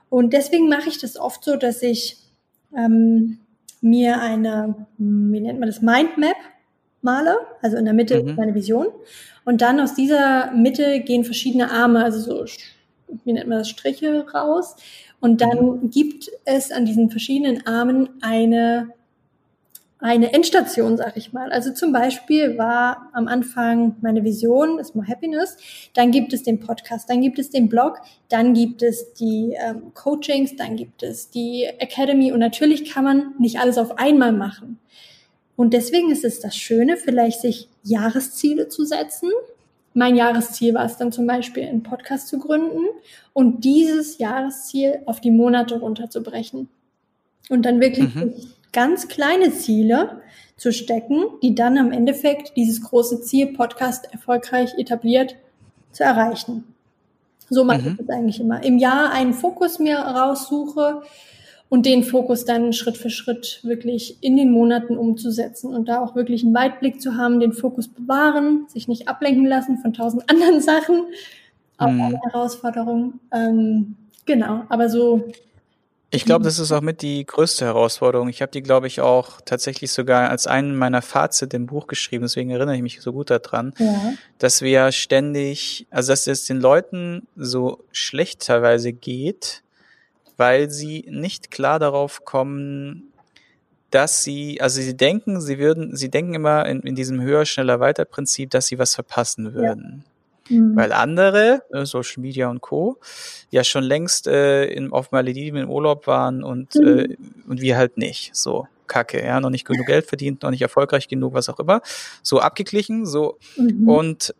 Und 0.08 0.32
deswegen 0.32 0.68
mache 0.68 0.88
ich 0.88 0.98
das 0.98 1.16
oft 1.16 1.44
so, 1.44 1.56
dass 1.56 1.82
ich 1.82 2.18
ähm, 2.76 3.38
mir 3.80 4.20
eine, 4.20 4.86
wie 4.98 5.40
nennt 5.40 5.60
man 5.60 5.68
das, 5.68 5.82
Mindmap 5.82 6.36
male, 7.02 7.38
also 7.62 7.76
in 7.76 7.84
der 7.84 7.94
Mitte 7.94 8.22
mhm. 8.22 8.34
meine 8.34 8.54
Vision. 8.54 8.88
Und 9.44 9.62
dann 9.62 9.80
aus 9.80 9.94
dieser 9.94 10.50
Mitte 10.52 11.00
gehen 11.00 11.24
verschiedene 11.24 11.70
Arme, 11.70 12.04
also 12.04 12.18
so, 12.20 12.44
wie 13.24 13.32
nennt 13.32 13.48
man 13.48 13.58
das, 13.58 13.68
Striche 13.70 14.26
raus. 14.34 14.76
Und 15.20 15.40
dann 15.40 15.58
mhm. 15.58 15.90
gibt 15.90 16.30
es 16.44 16.70
an 16.72 16.84
diesen 16.84 17.10
verschiedenen 17.10 17.66
Armen 17.66 18.08
eine 18.20 18.90
eine 19.98 20.32
Endstation, 20.34 20.96
sag 20.96 21.16
ich 21.16 21.32
mal. 21.32 21.50
Also 21.50 21.72
zum 21.72 21.92
Beispiel 21.92 22.58
war 22.58 23.08
am 23.14 23.28
Anfang 23.28 23.96
meine 24.02 24.24
Vision, 24.24 24.78
ist 24.78 24.94
More 24.94 25.08
Happiness, 25.08 25.56
dann 25.94 26.10
gibt 26.10 26.32
es 26.32 26.42
den 26.42 26.60
Podcast, 26.60 27.08
dann 27.08 27.22
gibt 27.22 27.38
es 27.38 27.50
den 27.50 27.68
Blog, 27.68 28.00
dann 28.28 28.52
gibt 28.52 28.82
es 28.82 29.14
die 29.14 29.56
ähm, 29.58 29.94
Coachings, 29.94 30.56
dann 30.56 30.76
gibt 30.76 31.02
es 31.02 31.30
die 31.30 31.64
Academy 31.78 32.30
und 32.30 32.40
natürlich 32.40 32.92
kann 32.92 33.04
man 33.04 33.34
nicht 33.38 33.58
alles 33.58 33.78
auf 33.78 33.98
einmal 33.98 34.32
machen. 34.32 34.78
Und 35.56 35.72
deswegen 35.72 36.10
ist 36.10 36.24
es 36.24 36.40
das 36.40 36.54
Schöne, 36.54 36.98
vielleicht 36.98 37.40
sich 37.40 37.68
Jahresziele 37.82 38.68
zu 38.68 38.84
setzen. 38.84 39.30
Mein 39.94 40.14
Jahresziel 40.14 40.74
war 40.74 40.84
es 40.84 40.98
dann 40.98 41.10
zum 41.10 41.26
Beispiel, 41.26 41.62
einen 41.62 41.82
Podcast 41.82 42.28
zu 42.28 42.38
gründen 42.38 42.84
und 43.32 43.64
dieses 43.64 44.18
Jahresziel 44.18 45.00
auf 45.06 45.22
die 45.22 45.30
Monate 45.30 45.80
runterzubrechen. 45.80 46.68
Und 47.48 47.62
dann 47.62 47.80
wirklich 47.80 48.14
mhm 48.14 48.34
ganz 48.72 49.08
kleine 49.08 49.52
Ziele 49.52 50.20
zu 50.56 50.72
stecken, 50.72 51.24
die 51.42 51.54
dann 51.54 51.78
am 51.78 51.92
Endeffekt 51.92 52.56
dieses 52.56 52.80
große 52.82 53.20
Ziel, 53.22 53.52
Podcast 53.52 54.12
erfolgreich 54.12 54.74
etabliert, 54.78 55.36
zu 55.92 56.04
erreichen. 56.04 56.64
So 57.48 57.64
mache 57.64 57.82
mhm. 57.82 57.88
ich 57.88 58.06
das 58.06 58.08
eigentlich 58.08 58.40
immer. 58.40 58.62
Im 58.62 58.78
Jahr 58.78 59.12
einen 59.12 59.34
Fokus 59.34 59.78
mir 59.78 59.98
raussuche 59.98 61.02
und 61.68 61.86
den 61.86 62.04
Fokus 62.04 62.44
dann 62.44 62.72
Schritt 62.72 62.96
für 62.96 63.10
Schritt 63.10 63.60
wirklich 63.62 64.18
in 64.20 64.36
den 64.36 64.50
Monaten 64.50 64.96
umzusetzen 64.96 65.74
und 65.74 65.88
da 65.88 66.02
auch 66.02 66.14
wirklich 66.14 66.44
einen 66.44 66.54
Weitblick 66.54 67.00
zu 67.00 67.16
haben, 67.16 67.40
den 67.40 67.52
Fokus 67.52 67.88
bewahren, 67.88 68.66
sich 68.68 68.88
nicht 68.88 69.08
ablenken 69.08 69.46
lassen 69.46 69.78
von 69.78 69.92
tausend 69.92 70.24
anderen 70.30 70.60
Sachen. 70.60 71.04
Auch 71.78 71.88
mhm. 71.88 72.00
eine 72.00 72.20
Herausforderung. 72.20 73.20
Ähm, 73.32 73.96
genau, 74.24 74.62
aber 74.68 74.88
so 74.88 75.28
ich 76.10 76.24
glaube, 76.24 76.44
das 76.44 76.58
ist 76.58 76.70
auch 76.70 76.80
mit 76.82 77.02
die 77.02 77.26
größte 77.26 77.64
Herausforderung. 77.64 78.28
Ich 78.28 78.40
habe 78.40 78.52
die, 78.52 78.62
glaube 78.62 78.86
ich, 78.86 79.00
auch 79.00 79.40
tatsächlich 79.44 79.90
sogar 79.90 80.30
als 80.30 80.46
einen 80.46 80.76
meiner 80.76 81.02
Fazit 81.02 81.52
im 81.52 81.66
Buch 81.66 81.88
geschrieben, 81.88 82.22
deswegen 82.22 82.50
erinnere 82.50 82.76
ich 82.76 82.82
mich 82.82 83.00
so 83.00 83.12
gut 83.12 83.30
daran, 83.30 83.74
ja. 83.78 84.12
dass 84.38 84.62
wir 84.62 84.92
ständig, 84.92 85.86
also 85.90 86.12
dass 86.12 86.26
es 86.26 86.46
den 86.46 86.60
Leuten 86.60 87.26
so 87.34 87.84
schlecht 87.90 88.46
teilweise 88.46 88.92
geht, 88.92 89.62
weil 90.36 90.70
sie 90.70 91.04
nicht 91.08 91.50
klar 91.50 91.78
darauf 91.78 92.24
kommen, 92.24 93.12
dass 93.90 94.22
sie, 94.22 94.60
also 94.60 94.80
sie 94.80 94.96
denken, 94.96 95.40
sie 95.40 95.58
würden, 95.58 95.96
sie 95.96 96.10
denken 96.10 96.34
immer 96.34 96.66
in, 96.66 96.80
in 96.82 96.94
diesem 96.94 97.20
höher, 97.20 97.46
schneller, 97.46 97.80
weiter 97.80 98.04
Prinzip, 98.04 98.50
dass 98.50 98.66
sie 98.66 98.78
was 98.78 98.94
verpassen 98.94 99.54
würden. 99.54 100.04
Ja. 100.04 100.12
Mhm. 100.48 100.76
Weil 100.76 100.92
andere, 100.92 101.62
äh, 101.72 101.84
Social 101.84 102.20
Media 102.22 102.48
und 102.48 102.60
Co., 102.60 102.98
ja 103.50 103.64
schon 103.64 103.84
längst 103.84 104.26
äh, 104.26 104.66
in, 104.66 104.92
auf 104.92 105.12
Malediven 105.12 105.60
im 105.60 105.70
Urlaub 105.70 106.06
waren 106.06 106.42
und, 106.42 106.74
mhm. 106.74 106.86
äh, 106.86 107.16
und 107.48 107.60
wir 107.60 107.76
halt 107.76 107.96
nicht. 107.98 108.34
So, 108.34 108.66
Kacke, 108.86 109.24
ja, 109.24 109.40
noch 109.40 109.50
nicht 109.50 109.66
genug 109.66 109.86
Geld 109.86 110.06
verdient, 110.06 110.42
noch 110.42 110.50
nicht 110.50 110.62
erfolgreich 110.62 111.08
genug, 111.08 111.34
was 111.34 111.48
auch 111.48 111.58
immer. 111.58 111.82
So 112.22 112.40
abgeglichen, 112.40 113.06
so. 113.06 113.38
Mhm. 113.56 113.88
Und 113.88 114.34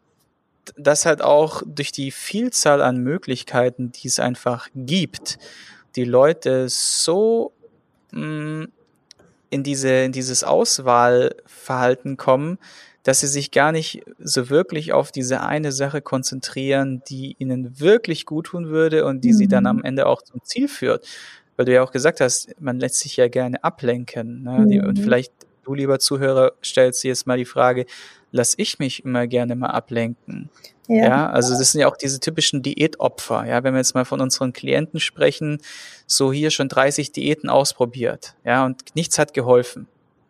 das 0.77 1.07
halt 1.07 1.23
auch 1.23 1.63
durch 1.65 1.93
die 1.93 2.11
Vielzahl 2.11 2.83
an 2.83 2.99
Möglichkeiten, 2.99 3.93
die 3.93 4.09
es 4.09 4.19
einfach 4.19 4.69
gibt, 4.75 5.39
die 5.95 6.05
Leute 6.05 6.69
so 6.69 7.53
mh, 8.11 8.27
mm, 8.27 8.69
in 9.51 9.63
diese 9.63 9.91
in 9.91 10.13
dieses 10.13 10.43
Auswahlverhalten 10.43 12.17
kommen, 12.17 12.59
dass 13.07 13.21
sie 13.21 13.29
sich 13.29 13.53
gar 13.53 13.71
nicht 13.71 14.03
so 14.19 14.51
wirklich 14.51 14.93
auf 14.93 15.13
diese 15.13 15.41
eine 15.41 15.71
Sache 15.71 16.03
konzentrieren, 16.03 17.05
die 17.09 17.37
ihnen 17.39 17.79
wirklich 17.79 18.27
gut 18.27 18.47
tun 18.47 18.67
würde 18.67 19.05
und 19.05 19.23
die 19.23 19.29
mhm. 19.29 19.37
sie 19.37 19.47
dann 19.47 19.63
mhm. 19.63 19.71
am 19.71 19.85
Ende 19.85 20.07
auch 20.07 20.23
zum 20.23 20.43
Ziel 20.43 20.67
führt. 20.67 21.07
Weil 21.55 21.67
du 21.67 21.73
ja 21.73 21.85
auch 21.85 21.93
gesagt 21.93 22.21
hast, 22.21 22.61
man 22.61 22.81
lässt 22.81 22.99
sich 22.99 23.17
ja 23.17 23.29
gerne 23.29 23.63
ablenken. 23.63 24.43
Ne? 24.43 24.81
Mhm. 24.81 24.89
Und 24.89 24.99
vielleicht 24.99 25.33
du, 25.63 25.75
lieber 25.75 26.01
Zuhörer, 26.01 26.55
stellst 26.65 27.05
dir 27.05 27.09
jetzt 27.09 27.29
mal 27.29 27.39
die 27.39 27.45
Frage, 27.45 27.87
lass 28.33 28.55
ich 28.57 28.81
mich 28.81 29.05
immer 29.05 29.29
gerne 29.29 29.55
mal 29.55 29.71
ablenken? 29.71 30.51
Ja. 30.89 31.05
ja. 31.05 31.31
also 31.31 31.57
das 31.57 31.71
sind 31.71 31.83
ja 31.83 31.87
auch 31.87 31.97
diese 31.97 32.19
typischen 32.19 32.61
Diätopfer. 32.61 33.47
Ja, 33.47 33.63
wenn 33.63 33.73
wir 33.75 33.79
jetzt 33.79 33.95
mal 33.95 34.05
von 34.05 34.21
unseren 34.21 34.53
Klienten 34.53 34.99
sprechen, 34.99 35.63
so 36.09 36.33
hier 36.33 36.51
schon 36.51 36.69
30 36.69 37.13
Diäten 37.13 37.51
ausprobiert. 37.51 38.35
Ja, 38.45 38.67
und 38.67 38.97
nichts 38.97 39.17
hat 39.17 39.33
geholfen. 39.33 39.87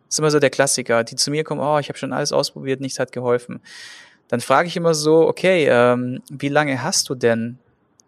Das 0.07 0.15
ist 0.15 0.19
immer 0.19 0.31
so 0.31 0.39
der 0.39 0.49
Klassiker, 0.49 1.03
die 1.03 1.15
zu 1.15 1.31
mir 1.31 1.43
kommen, 1.43 1.61
oh, 1.61 1.79
ich 1.79 1.89
habe 1.89 1.97
schon 1.97 2.13
alles 2.13 2.31
ausprobiert, 2.31 2.81
nichts 2.81 2.99
hat 2.99 3.11
geholfen. 3.11 3.59
dann 4.29 4.41
frage 4.41 4.67
ich 4.67 4.75
immer 4.75 4.93
so, 4.93 5.27
okay, 5.27 5.67
ähm, 5.69 6.21
wie 6.29 6.49
lange 6.49 6.83
hast 6.83 7.09
du 7.09 7.15
denn 7.15 7.59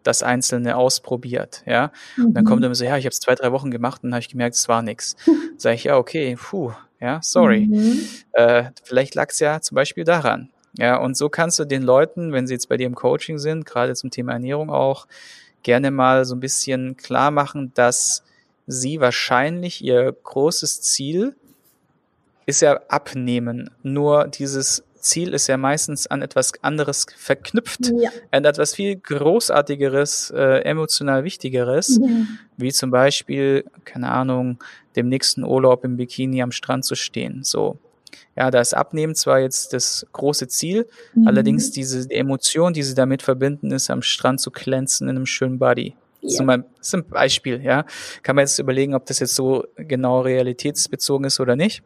das 0.03 0.23
Einzelne 0.23 0.77
ausprobiert, 0.77 1.61
ja? 1.65 1.91
Und 2.17 2.33
dann 2.33 2.45
kommt 2.45 2.59
mhm. 2.59 2.65
immer 2.65 2.75
so, 2.75 2.85
ja, 2.85 2.97
ich 2.97 3.05
habe 3.05 3.13
es 3.13 3.19
zwei, 3.19 3.35
drei 3.35 3.51
Wochen 3.51 3.69
gemacht 3.69 4.03
und 4.03 4.13
habe 4.13 4.21
ich 4.21 4.29
gemerkt, 4.29 4.55
es 4.55 4.67
war 4.67 4.81
nichts. 4.81 5.15
Sage 5.57 5.75
ich, 5.75 5.85
ja, 5.85 5.97
okay, 5.97 6.37
puh, 6.39 6.71
ja, 6.99 7.19
sorry. 7.21 7.67
Mhm. 7.67 8.01
Äh, 8.33 8.71
vielleicht 8.83 9.15
lag 9.15 9.29
es 9.29 9.39
ja 9.39 9.61
zum 9.61 9.75
Beispiel 9.75 10.03
daran. 10.03 10.49
Ja, 10.77 10.97
und 10.97 11.17
so 11.17 11.29
kannst 11.29 11.59
du 11.59 11.65
den 11.65 11.83
Leuten, 11.83 12.31
wenn 12.31 12.47
sie 12.47 12.53
jetzt 12.53 12.69
bei 12.69 12.77
dir 12.77 12.87
im 12.87 12.95
Coaching 12.95 13.37
sind, 13.39 13.65
gerade 13.65 13.95
zum 13.95 14.11
Thema 14.11 14.33
Ernährung 14.33 14.69
auch, 14.69 15.07
gerne 15.63 15.91
mal 15.91 16.25
so 16.25 16.35
ein 16.35 16.39
bisschen 16.39 16.95
klar 16.95 17.31
machen, 17.31 17.71
dass 17.73 18.23
sie 18.67 18.99
wahrscheinlich 19.01 19.83
ihr 19.83 20.15
großes 20.23 20.81
Ziel 20.81 21.35
ist 22.49 22.61
ja 22.61 22.79
abnehmen. 22.87 23.69
Nur 23.83 24.27
dieses 24.27 24.83
Ziel 24.99 25.33
ist 25.33 25.47
ja 25.47 25.57
meistens 25.57 26.07
an 26.07 26.21
etwas 26.21 26.53
anderes 26.61 27.05
verknüpft, 27.15 27.91
ja. 27.95 28.09
an 28.31 28.45
etwas 28.45 28.75
viel 28.75 28.97
Großartigeres, 28.97 30.31
äh, 30.35 30.61
emotional 30.63 31.23
Wichtigeres, 31.23 31.99
ja. 32.01 32.07
wie 32.57 32.71
zum 32.71 32.91
Beispiel, 32.91 33.65
keine 33.85 34.11
Ahnung, 34.11 34.59
dem 34.95 35.07
nächsten 35.07 35.43
Urlaub 35.43 35.85
im 35.85 35.97
Bikini 35.97 36.41
am 36.41 36.51
Strand 36.51 36.85
zu 36.85 36.95
stehen. 36.95 37.43
So. 37.43 37.77
Ja, 38.35 38.51
da 38.51 38.59
ist 38.59 38.73
Abnehmen 38.73 39.15
zwar 39.15 39.39
jetzt 39.39 39.73
das 39.73 40.05
große 40.11 40.47
Ziel, 40.47 40.87
mhm. 41.13 41.27
allerdings 41.27 41.71
diese 41.71 42.07
die 42.07 42.15
Emotion, 42.15 42.73
die 42.73 42.83
sie 42.83 42.95
damit 42.95 43.21
verbinden, 43.21 43.71
ist 43.71 43.89
am 43.89 44.01
Strand 44.01 44.41
zu 44.41 44.51
glänzen 44.51 45.07
in 45.07 45.15
einem 45.15 45.25
schönen 45.25 45.59
Body. 45.59 45.95
Ja. 46.21 46.45
Das 46.57 46.65
ist 46.81 46.95
ein 46.95 47.05
Beispiel, 47.05 47.61
ja. 47.63 47.85
Kann 48.23 48.35
man 48.35 48.43
jetzt 48.43 48.59
überlegen, 48.59 48.93
ob 48.93 49.05
das 49.05 49.19
jetzt 49.19 49.35
so 49.35 49.65
genau 49.75 50.21
realitätsbezogen 50.21 51.25
ist 51.25 51.39
oder 51.39 51.55
nicht. 51.55 51.81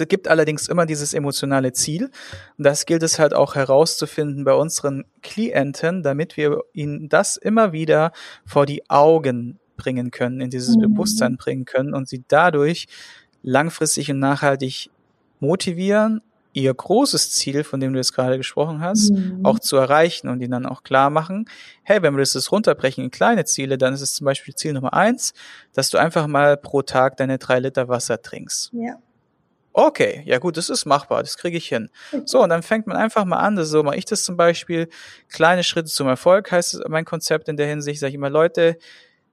Es 0.00 0.08
gibt 0.08 0.28
allerdings 0.28 0.68
immer 0.68 0.86
dieses 0.86 1.14
emotionale 1.14 1.72
Ziel. 1.72 2.10
Und 2.58 2.64
das 2.64 2.86
gilt 2.86 3.02
es 3.02 3.18
halt 3.18 3.34
auch 3.34 3.54
herauszufinden 3.54 4.44
bei 4.44 4.54
unseren 4.54 5.04
Klienten, 5.22 6.02
damit 6.02 6.36
wir 6.36 6.60
ihnen 6.72 7.08
das 7.08 7.36
immer 7.36 7.72
wieder 7.72 8.12
vor 8.44 8.66
die 8.66 8.88
Augen 8.88 9.58
bringen 9.76 10.10
können, 10.10 10.40
in 10.40 10.50
dieses 10.50 10.76
mhm. 10.76 10.94
Bewusstsein 10.94 11.36
bringen 11.36 11.64
können 11.64 11.94
und 11.94 12.08
sie 12.08 12.24
dadurch 12.28 12.86
langfristig 13.42 14.10
und 14.10 14.18
nachhaltig 14.18 14.90
motivieren, 15.40 16.22
ihr 16.52 16.72
großes 16.72 17.30
Ziel, 17.30 17.64
von 17.64 17.80
dem 17.80 17.92
du 17.92 17.98
jetzt 17.98 18.14
gerade 18.14 18.36
gesprochen 18.36 18.80
hast, 18.80 19.10
mhm. 19.10 19.40
auch 19.42 19.58
zu 19.58 19.76
erreichen 19.76 20.28
und 20.28 20.40
ihnen 20.40 20.50
dann 20.52 20.66
auch 20.66 20.82
klar 20.82 21.10
machen, 21.10 21.46
hey, 21.82 22.02
wenn 22.02 22.14
wir 22.14 22.18
das 22.18 22.52
runterbrechen 22.52 23.04
in 23.04 23.10
kleine 23.10 23.44
Ziele, 23.44 23.78
dann 23.78 23.94
ist 23.94 24.02
es 24.02 24.14
zum 24.14 24.26
Beispiel 24.26 24.54
Ziel 24.54 24.74
Nummer 24.74 24.92
eins, 24.92 25.32
dass 25.72 25.90
du 25.90 25.98
einfach 25.98 26.26
mal 26.26 26.56
pro 26.56 26.82
Tag 26.82 27.16
deine 27.16 27.38
drei 27.38 27.58
Liter 27.58 27.88
Wasser 27.88 28.20
trinkst. 28.20 28.70
Ja. 28.74 28.98
Okay, 29.74 30.22
ja 30.26 30.38
gut, 30.38 30.56
das 30.58 30.68
ist 30.68 30.84
machbar, 30.84 31.22
das 31.22 31.38
kriege 31.38 31.56
ich 31.56 31.66
hin. 31.66 31.88
So, 32.26 32.42
und 32.42 32.50
dann 32.50 32.62
fängt 32.62 32.86
man 32.86 32.96
einfach 32.96 33.24
mal 33.24 33.38
an, 33.38 33.62
so 33.64 33.82
mache 33.82 33.96
ich 33.96 34.04
das 34.04 34.24
zum 34.24 34.36
Beispiel. 34.36 34.88
Kleine 35.30 35.64
Schritte 35.64 35.90
zum 35.90 36.08
Erfolg 36.08 36.52
heißt 36.52 36.88
mein 36.88 37.06
Konzept 37.06 37.48
in 37.48 37.56
der 37.56 37.66
Hinsicht, 37.66 38.00
sage 38.00 38.10
ich 38.10 38.14
immer, 38.16 38.28
Leute, 38.28 38.76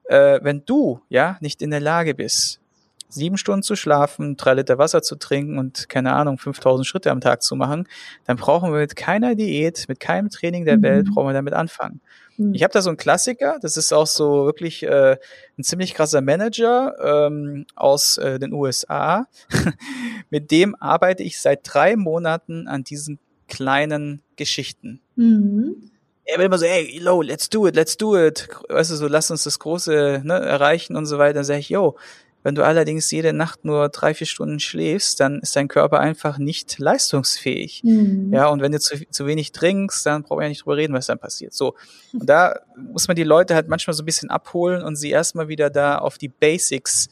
äh, 0.06 0.40
wenn 0.42 0.64
du 0.66 1.02
ja 1.10 1.38
nicht 1.42 1.62
in 1.62 1.72
der 1.72 1.82
Lage 1.82 2.16
bist, 2.16 2.62
sieben 3.10 3.38
Stunden 3.38 3.64
zu 3.64 3.76
schlafen, 3.76 4.38
drei 4.38 4.54
Liter 4.54 4.78
Wasser 4.78 5.02
zu 5.02 5.16
trinken 5.16 5.58
und 5.58 5.90
keine 5.90 6.14
Ahnung, 6.14 6.38
5000 6.38 6.88
Schritte 6.88 7.12
am 7.12 7.22
Tag 7.22 7.42
zu 7.42 7.56
machen, 7.56 7.88
dann 8.26 8.38
brauchen 8.38 8.72
wir 8.72 8.80
mit 8.80 8.96
keiner 8.96 9.36
Diät, 9.36 9.86
mit 9.90 10.00
keinem 10.00 10.30
Training 10.30 10.64
der 10.64 10.78
mhm. 10.78 10.84
Welt, 10.84 11.08
brauchen 11.14 11.28
wir 11.28 11.34
damit 11.34 11.54
anfangen. 11.54 12.02
Mhm. 12.40 12.54
Ich 12.54 12.64
habe 12.64 12.74
da 12.74 12.82
so 12.82 12.90
einen 12.90 12.98
Klassiker, 12.98 13.60
das 13.62 13.78
ist 13.78 13.94
auch 13.94 14.08
so 14.08 14.46
wirklich 14.46 14.84
äh, 14.84 15.18
ein 15.58 15.64
ziemlich 15.64 15.94
krasser 15.94 16.22
Manager 16.22 17.28
ähm, 17.28 17.66
aus 17.76 18.18
äh, 18.18 18.40
den 18.40 18.54
USA. 18.54 19.28
mit 20.30 20.50
dem 20.52 20.76
arbeite 20.76 21.24
ich 21.24 21.40
seit 21.40 21.62
drei 21.64 21.96
Monaten 21.96 22.68
an 22.68 22.84
diesen 22.84 23.20
kleinen 23.48 24.22
Geschichten. 24.36 25.02
Mhm 25.16 25.92
er 26.30 26.38
will 26.38 26.46
immer 26.46 26.58
so, 26.58 26.66
hey, 26.66 27.00
yo, 27.00 27.22
let's 27.22 27.50
do 27.50 27.68
it, 27.68 27.76
let's 27.76 27.98
do 27.98 28.18
it. 28.18 28.48
Weißt 28.70 28.92
du, 28.92 28.96
so, 28.96 29.08
lass 29.08 29.32
uns 29.32 29.44
das 29.44 29.60
Große 29.60 30.22
ne, 30.24 30.34
erreichen 30.40 30.96
und 30.96 31.06
so 31.06 31.18
weiter. 31.18 31.34
Dann 31.36 31.44
sage 31.44 31.60
ich, 31.60 31.70
yo, 31.70 31.98
wenn 32.42 32.56
du 32.56 32.64
allerdings 32.64 33.12
jede 33.12 33.34
Nacht 33.34 33.66
nur 33.66 33.90
drei, 33.90 34.14
vier 34.14 34.28
Stunden 34.28 34.60
schläfst, 34.60 35.20
dann 35.20 35.40
ist 35.40 35.56
dein 35.56 35.68
Körper 35.68 36.00
einfach 36.00 36.38
nicht 36.38 36.80
leistungsfähig. 36.80 37.84
Mhm. 37.84 38.34
Ja, 38.34 38.48
und 38.48 38.62
wenn 38.62 38.72
du 38.72 38.80
zu, 38.80 38.96
zu 39.10 39.26
wenig 39.26 39.52
trinkst, 39.52 40.06
dann 40.06 40.24
brauchen 40.24 40.40
wir 40.40 40.44
ja 40.44 40.50
nicht 40.50 40.62
drüber 40.64 40.78
reden, 40.78 40.94
was 40.94 41.08
dann 41.08 41.20
passiert. 41.20 41.54
So. 41.54 41.76
Und 42.14 42.30
da 42.30 42.60
muss 42.76 43.08
man 43.08 43.16
die 43.16 43.24
Leute 43.24 43.56
halt 43.56 43.68
manchmal 43.68 43.94
so 43.94 44.04
ein 44.04 44.06
bisschen 44.06 44.30
abholen 44.30 44.84
und 44.84 44.96
sie 44.96 45.10
erstmal 45.10 45.50
wieder 45.50 45.70
da 45.70 45.98
auf 45.98 46.18
die 46.18 46.30
Basics 46.30 47.10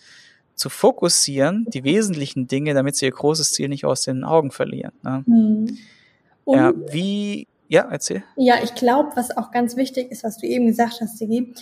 zu 0.56 0.70
fokussieren, 0.70 1.66
die 1.70 1.84
wesentlichen 1.84 2.48
Dinge, 2.48 2.74
damit 2.74 2.96
sie 2.96 3.06
ihr 3.06 3.12
großes 3.12 3.52
Ziel 3.52 3.68
nicht 3.70 3.86
aus 3.86 4.02
den 4.02 4.24
Augen 4.24 4.52
verlieren. 4.52 4.94
Ne? 5.04 5.24
Mhm. 5.28 5.78
Ja, 6.48 6.74
wie, 6.92 7.48
ja, 7.68 7.88
erzähl. 7.92 8.24
Ja, 8.38 8.56
ich 8.64 8.74
glaube, 8.74 9.12
was 9.16 9.36
auch 9.36 9.52
ganz 9.52 9.76
wichtig 9.76 10.10
ist, 10.10 10.24
was 10.24 10.38
du 10.38 10.48
eben 10.48 10.66
gesagt 10.68 11.02
hast, 11.02 11.18
Sigi, 11.18 11.54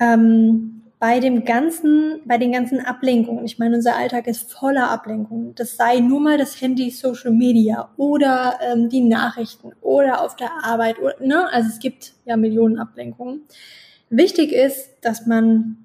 ähm, 0.00 0.82
bei 1.00 1.20
dem 1.20 1.44
ganzen, 1.44 2.20
bei 2.24 2.38
den 2.38 2.50
ganzen 2.50 2.80
Ablenkungen, 2.84 3.44
ich 3.44 3.58
meine, 3.58 3.76
unser 3.76 3.96
Alltag 3.96 4.26
ist 4.26 4.52
voller 4.52 4.90
Ablenkungen. 4.90 5.54
Das 5.54 5.76
sei 5.76 6.00
nur 6.00 6.20
mal 6.20 6.38
das 6.38 6.60
Handy, 6.60 6.90
Social 6.90 7.30
Media 7.30 7.90
oder 7.96 8.58
ähm, 8.60 8.88
die 8.88 9.02
Nachrichten 9.02 9.72
oder 9.80 10.22
auf 10.22 10.34
der 10.34 10.50
Arbeit. 10.64 10.98
Oder, 10.98 11.14
ne? 11.20 11.48
Also 11.52 11.68
es 11.68 11.78
gibt 11.78 12.14
ja 12.24 12.36
Millionen 12.36 12.78
Ablenkungen. 12.78 13.42
Wichtig 14.10 14.52
ist, 14.52 14.90
dass 15.02 15.26
man 15.26 15.84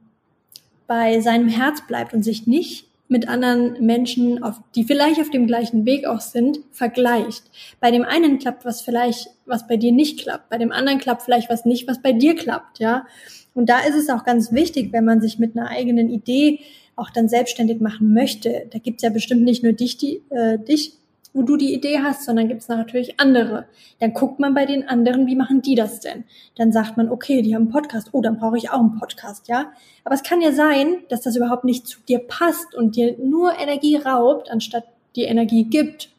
bei 0.88 1.20
seinem 1.20 1.48
Herz 1.48 1.86
bleibt 1.86 2.14
und 2.14 2.24
sich 2.24 2.48
nicht 2.48 2.88
mit 3.08 3.28
anderen 3.28 3.86
Menschen, 3.86 4.42
auf, 4.42 4.60
die 4.76 4.84
vielleicht 4.84 5.20
auf 5.22 5.30
dem 5.30 5.46
gleichen 5.46 5.86
Weg 5.86 6.08
auch 6.08 6.22
sind, 6.22 6.60
vergleicht. 6.72 7.44
Bei 7.80 7.92
dem 7.92 8.04
einen 8.04 8.40
klappt 8.40 8.66
was 8.66 8.82
vielleicht, 8.82 9.30
was 9.46 9.68
bei 9.68 9.78
dir 9.78 9.92
nicht 9.92 10.22
klappt. 10.22 10.50
Bei 10.50 10.58
dem 10.58 10.72
anderen 10.72 10.98
klappt 10.98 11.22
vielleicht 11.22 11.50
was 11.50 11.66
nicht, 11.66 11.88
was 11.88 12.02
bei 12.02 12.14
dir 12.14 12.36
klappt, 12.36 12.80
ja. 12.80 13.06
Und 13.54 13.70
da 13.70 13.80
ist 13.80 13.96
es 13.96 14.10
auch 14.10 14.24
ganz 14.24 14.52
wichtig, 14.52 14.92
wenn 14.92 15.06
man 15.06 15.22
sich 15.22 15.40
mit 15.40 15.56
einer 15.56 15.70
eigenen 15.70 16.10
Idee 16.10 16.60
auch 16.96 17.10
dann 17.10 17.28
selbstständig 17.28 17.82
machen 17.82 18.14
möchte. 18.14 18.68
Da 18.72 18.80
gibt's 18.80 19.04
ja 19.04 19.10
bestimmt 19.10 19.44
nicht 19.44 19.64
nur 19.64 19.74
dich, 19.74 19.98
die, 19.98 20.22
äh, 20.30 20.58
dich, 20.60 20.94
wo 21.34 21.42
du 21.42 21.58
die 21.58 21.74
Idee 21.74 22.00
hast, 22.00 22.26
sondern 22.26 22.48
gibt's 22.48 22.68
natürlich 22.68 23.20
andere. 23.20 23.66
Dann 24.00 24.14
guckt 24.14 24.40
man 24.40 24.54
bei 24.54 24.66
den 24.66 24.88
anderen, 24.88 25.26
wie 25.26 25.36
machen 25.36 25.64
die 25.64 25.74
das 25.74 26.00
denn? 26.00 26.26
Dann 26.56 26.72
sagt 26.72 26.96
man, 26.96 27.10
okay, 27.10 27.42
die 27.42 27.56
haben 27.56 27.64
einen 27.64 27.72
Podcast, 27.72 28.10
oh, 28.12 28.22
dann 28.22 28.38
brauche 28.38 28.58
ich 28.58 28.70
auch 28.70 28.80
einen 28.80 29.00
Podcast, 29.00 29.48
ja. 29.48 29.72
Aber 30.04 30.14
es 30.14 30.22
kann 30.22 30.42
ja 30.42 30.52
sein, 30.52 30.98
dass 31.10 31.22
das 31.22 31.36
überhaupt 31.36 31.64
nicht 31.64 31.88
zu 31.88 32.00
dir 32.08 32.20
passt 32.20 32.76
und 32.76 32.96
dir 32.96 33.16
nur 33.18 33.58
Energie 33.60 33.96
raubt, 33.96 34.52
anstatt 34.52 34.86
die 35.16 35.24
Energie 35.24 35.64
gibt. 35.64 36.10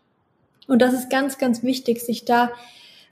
Und 0.67 0.83
das 0.83 0.95
ist 0.95 1.11
ganz, 1.11 1.39
ganz 1.39 1.63
wichtig, 1.63 2.01
sich 2.01 2.25
da 2.25 2.51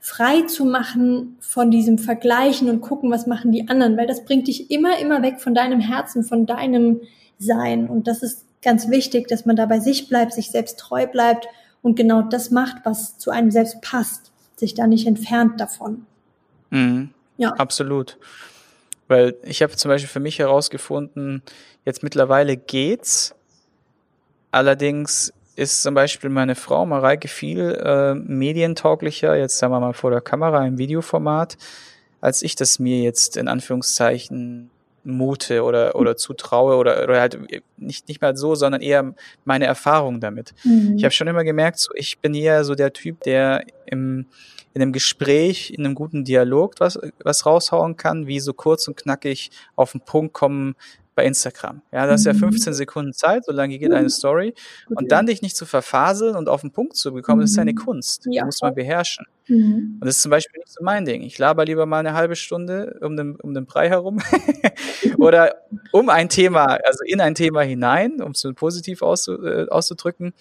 frei 0.03 0.41
zu 0.41 0.65
machen 0.65 1.37
von 1.39 1.71
diesem 1.71 1.97
Vergleichen 1.97 2.69
und 2.69 2.81
gucken, 2.81 3.09
was 3.09 3.25
machen 3.25 3.53
die 3.53 3.69
anderen, 3.69 3.95
weil 3.95 4.05
das 4.05 4.25
bringt 4.25 4.49
dich 4.49 4.69
immer, 4.69 4.99
immer 4.99 5.21
weg 5.21 5.39
von 5.39 5.55
deinem 5.55 5.79
Herzen, 5.79 6.25
von 6.25 6.45
deinem 6.45 6.99
Sein. 7.39 7.87
Und 7.87 8.05
das 8.05 8.21
ist 8.21 8.45
ganz 8.61 8.89
wichtig, 8.89 9.29
dass 9.29 9.45
man 9.45 9.55
da 9.55 9.65
bei 9.65 9.79
sich 9.79 10.09
bleibt, 10.09 10.33
sich 10.33 10.51
selbst 10.51 10.77
treu 10.77 11.07
bleibt 11.07 11.47
und 11.81 11.95
genau 11.95 12.21
das 12.21 12.51
macht, 12.51 12.77
was 12.83 13.17
zu 13.17 13.31
einem 13.31 13.49
selbst 13.49 13.81
passt, 13.81 14.33
sich 14.57 14.73
da 14.73 14.87
nicht 14.87 15.07
entfernt 15.07 15.61
davon. 15.61 16.05
Mhm. 16.69 17.11
Ja. 17.37 17.53
Absolut. 17.53 18.17
Weil 19.07 19.35
ich 19.43 19.61
habe 19.61 19.77
zum 19.77 19.87
Beispiel 19.87 20.09
für 20.09 20.19
mich 20.19 20.37
herausgefunden, 20.37 21.41
jetzt 21.85 22.03
mittlerweile 22.03 22.57
geht's. 22.57 23.35
Allerdings 24.51 25.31
ist 25.55 25.81
zum 25.81 25.93
Beispiel 25.93 26.29
meine 26.29 26.55
Frau 26.55 26.85
Mareike 26.85 27.27
viel 27.27 27.71
äh, 27.83 28.15
medientauglicher, 28.15 29.35
jetzt 29.35 29.57
sagen 29.57 29.73
wir 29.73 29.79
mal 29.79 29.93
vor 29.93 30.11
der 30.11 30.21
Kamera 30.21 30.65
im 30.65 30.77
Videoformat, 30.77 31.57
als 32.21 32.41
ich 32.41 32.55
das 32.55 32.79
mir 32.79 33.01
jetzt 33.01 33.37
in 33.37 33.47
Anführungszeichen 33.47 34.69
mute 35.03 35.63
oder, 35.63 35.95
oder 35.95 36.15
zutraue 36.15 36.77
oder, 36.77 37.03
oder 37.03 37.19
halt 37.19 37.37
nicht, 37.77 38.07
nicht 38.07 38.21
mal 38.21 38.35
so, 38.37 38.55
sondern 38.55 38.81
eher 38.81 39.13
meine 39.45 39.65
Erfahrung 39.65 40.19
damit. 40.19 40.53
Mhm. 40.63 40.95
Ich 40.97 41.03
habe 41.03 41.11
schon 41.11 41.27
immer 41.27 41.43
gemerkt, 41.43 41.79
so, 41.79 41.91
ich 41.95 42.19
bin 42.19 42.33
eher 42.33 42.63
so 42.63 42.75
der 42.75 42.93
Typ, 42.93 43.21
der 43.21 43.65
im, 43.85 44.25
in 44.73 44.81
einem 44.81 44.93
Gespräch, 44.93 45.71
in 45.71 45.85
einem 45.85 45.95
guten 45.95 46.23
Dialog 46.23 46.75
was, 46.79 46.99
was 47.23 47.45
raushauen 47.45 47.97
kann, 47.97 48.27
wie 48.27 48.39
so 48.39 48.53
kurz 48.53 48.87
und 48.87 48.97
knackig 48.97 49.51
auf 49.75 49.91
den 49.91 50.01
Punkt 50.01 50.33
kommen, 50.33 50.75
bei 51.15 51.25
Instagram. 51.25 51.81
Ja, 51.91 52.07
das 52.07 52.21
ist 52.21 52.25
ja 52.25 52.33
15 52.33 52.71
mhm. 52.71 52.75
Sekunden 52.75 53.13
Zeit, 53.13 53.45
so 53.45 53.51
lange 53.51 53.77
geht 53.77 53.91
eine 53.91 54.09
Story. 54.09 54.53
Und 54.89 55.11
dann 55.11 55.25
dich 55.25 55.41
nicht 55.41 55.55
zu 55.55 55.65
verfaseln 55.65 56.35
und 56.35 56.49
auf 56.49 56.61
den 56.61 56.71
Punkt 56.71 56.95
zu 56.95 57.13
bekommen, 57.13 57.41
das 57.41 57.51
ist 57.51 57.59
eine 57.59 57.73
mhm. 57.73 57.77
Kunst. 57.77 58.25
Die 58.25 58.41
muss 58.43 58.61
man 58.61 58.73
beherrschen. 58.73 59.25
Mhm. 59.47 59.97
Und 59.99 60.05
das 60.05 60.17
ist 60.17 60.21
zum 60.21 60.31
Beispiel 60.31 60.59
nicht 60.59 60.71
so 60.71 60.83
mein 60.83 61.05
Ding. 61.05 61.21
Ich 61.21 61.37
laber 61.37 61.65
lieber 61.65 61.85
mal 61.85 61.99
eine 61.99 62.13
halbe 62.13 62.35
Stunde 62.35 62.99
um 63.01 63.15
den, 63.15 63.35
um 63.35 63.53
den 63.53 63.65
Brei 63.65 63.89
herum 63.89 64.19
oder 65.17 65.55
um 65.91 66.09
ein 66.09 66.29
Thema, 66.29 66.79
also 66.83 66.99
in 67.05 67.21
ein 67.21 67.35
Thema 67.35 67.61
hinein, 67.61 68.21
um 68.21 68.31
es 68.31 68.39
so 68.39 68.53
positiv 68.53 69.01
äh, 69.01 69.67
auszudrücken, 69.69 70.33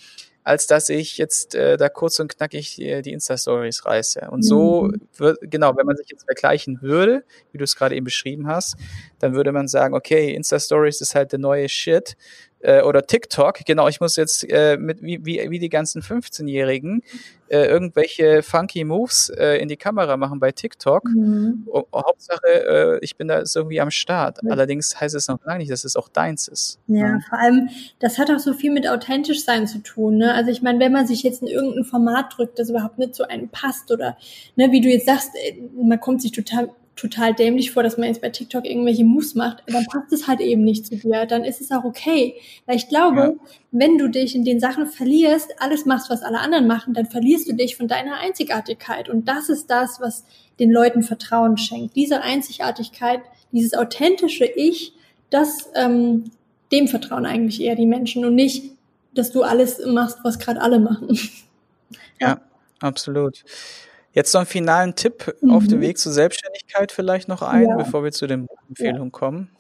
als 0.44 0.66
dass 0.66 0.88
ich 0.88 1.18
jetzt 1.18 1.55
äh, 1.55 1.76
da 1.76 1.88
kurz 1.88 2.18
und 2.18 2.28
knackig 2.28 2.76
die, 2.76 3.02
die 3.02 3.12
Insta-Stories 3.12 3.85
reiße. 3.87 4.28
Und 4.31 4.42
so, 4.42 4.85
mhm. 4.85 5.00
wird, 5.16 5.38
genau, 5.42 5.76
wenn 5.76 5.87
man 5.87 5.96
sich 5.96 6.09
jetzt 6.11 6.24
vergleichen 6.24 6.83
würde, 6.83 7.24
wie 7.52 7.59
du 7.59 7.64
es 7.64 7.76
gerade 7.76 7.94
eben 7.94 8.05
beschrieben 8.05 8.48
hast, 8.48 8.76
dann 9.20 9.35
würde 9.35 9.52
man 9.52 9.68
sagen, 9.68 9.94
okay, 9.94 10.35
Insta-Stories 10.35 11.00
ist 11.00 11.14
halt 11.14 11.33
der 11.33 11.38
neue 11.38 11.68
Shit. 11.68 12.16
Äh, 12.62 12.83
oder 12.83 13.07
TikTok, 13.07 13.64
genau, 13.66 13.88
ich 13.88 14.01
muss 14.01 14.16
jetzt 14.16 14.48
äh, 14.51 14.77
mit 14.77 15.03
wie, 15.03 15.25
wie, 15.25 15.51
wie 15.51 15.59
die 15.59 15.68
ganzen 15.68 16.03
15-Jährigen 16.03 17.03
äh, 17.48 17.66
irgendwelche 17.66 18.42
funky 18.42 18.85
Moves 18.85 19.29
äh, 19.29 19.57
in 19.57 19.68
die 19.68 19.77
Kamera 19.77 20.16
machen 20.16 20.40
bei 20.40 20.53
TikTok. 20.53 21.05
Mhm. 21.05 21.66
O 21.66 21.85
Hauptsache, 21.94 22.40
äh, 22.46 22.98
ich 23.03 23.16
bin 23.16 23.29
da 23.29 23.42
irgendwie 23.55 23.81
am 23.81 23.90
Start. 23.90 24.38
Ja. 24.42 24.53
Allerdings 24.53 24.98
heißt 24.98 25.14
es 25.14 25.29
noch 25.29 25.44
lange 25.44 25.59
nicht, 25.59 25.70
dass 25.70 25.85
es 25.85 25.96
auch 25.96 26.09
deins 26.09 26.48
ist. 26.48 26.79
Ja, 26.87 27.09
ja, 27.09 27.18
vor 27.29 27.38
allem, 27.38 27.68
das 28.01 28.18
hat 28.18 28.31
auch 28.31 28.38
so 28.38 28.55
viel 28.55 28.72
mit 28.72 28.88
authentisch 28.88 29.44
sein 29.44 29.66
zu 29.66 29.79
tun. 29.81 30.16
Ne? 30.16 30.33
Also 30.33 30.51
ich 30.51 30.62
meine, 30.62 30.81
wenn 30.81 30.92
man 30.92 31.07
sich 31.07 31.22
jetzt 31.22 31.42
in 31.42 31.48
irgendein 31.48 31.85
Format 31.85 32.35
drückt, 32.37 32.59
das 32.59 32.70
überhaupt 32.70 32.98
nicht 32.98 33.14
zu 33.14 33.29
einem 33.29 33.48
passt 33.48 33.90
oder 33.90 34.16
ne, 34.57 34.72
wie 34.72 34.81
du 34.81 34.88
jetzt 34.88 35.07
sagst, 35.07 35.31
äh, 35.35 35.57
man 35.77 36.01
kommt 36.01 36.22
sich 36.22 36.33
total 36.33 36.70
total 36.96 37.35
dämlich 37.35 37.72
vor, 37.72 37.83
dass 37.83 37.96
man 37.96 38.09
jetzt 38.09 38.20
bei 38.20 38.28
TikTok 38.28 38.64
irgendwelche 38.64 39.05
Moves 39.05 39.35
macht, 39.35 39.62
dann 39.66 39.87
passt 39.87 40.12
es 40.12 40.28
halt 40.28 40.40
eben 40.40 40.62
nicht 40.62 40.87
zu 40.87 40.96
dir. 40.96 41.26
Dann 41.26 41.44
ist 41.44 41.61
es 41.61 41.70
auch 41.70 41.85
okay. 41.85 42.35
Weil 42.66 42.76
ich 42.76 42.88
glaube, 42.88 43.20
ja. 43.20 43.33
wenn 43.70 43.98
du 43.98 44.09
dich 44.09 44.35
in 44.35 44.44
den 44.44 44.61
Sachen 44.61 44.87
verlierst, 44.87 45.55
alles 45.59 45.87
machst, 45.87 46.11
was 46.11 46.22
alle 46.22 46.40
anderen 46.40 46.66
machen, 46.66 46.94
dann 46.94 47.07
verlierst 47.07 47.48
du 47.48 47.55
dich 47.55 47.76
von 47.76 47.88
deiner 47.88 48.18
Einzigartigkeit. 48.18 49.09
Und 49.09 49.26
das 49.26 49.48
ist 49.48 49.70
das, 49.70 50.00
was 50.00 50.24
den 50.59 50.70
Leuten 50.70 51.02
Vertrauen 51.02 51.57
schenkt. 51.57 51.96
Diese 51.96 52.22
Einzigartigkeit, 52.22 53.20
dieses 53.52 53.74
authentische 53.74 54.44
Ich, 54.44 54.92
das, 55.31 55.70
ähm, 55.74 56.24
dem 56.70 56.88
vertrauen 56.88 57.26
eigentlich 57.26 57.61
eher 57.61 57.74
die 57.74 57.87
Menschen 57.87 58.24
und 58.24 58.35
nicht, 58.35 58.72
dass 59.14 59.33
du 59.33 59.42
alles 59.42 59.81
machst, 59.87 60.18
was 60.22 60.38
gerade 60.38 60.61
alle 60.61 60.78
machen. 60.78 61.18
ja, 62.20 62.28
ja 62.28 62.40
absolut. 62.81 63.44
Jetzt 64.12 64.35
noch 64.35 64.42
einen 64.42 64.48
finalen 64.48 64.94
Tipp 64.94 65.35
mhm. 65.40 65.51
auf 65.51 65.66
dem 65.66 65.79
mhm. 65.79 65.83
Weg 65.83 65.98
zur 65.98 66.12
Selbstständigkeit 66.12 66.92
vielleicht 66.92 67.29
noch 67.29 67.42
ein, 67.42 67.68
ja. 67.68 67.77
bevor 67.77 68.05
wir 68.05 68.12
zu 68.12 68.27
den 68.27 68.48
Empfehlungen 68.68 69.09
ja. 69.09 69.11
kommen. 69.11 69.51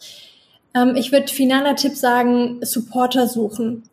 Ähm, 0.74 0.94
ich 0.96 1.12
würde 1.12 1.28
finaler 1.28 1.76
Tipp 1.76 1.94
sagen, 1.94 2.58
Supporter 2.62 3.26
suchen. 3.28 3.84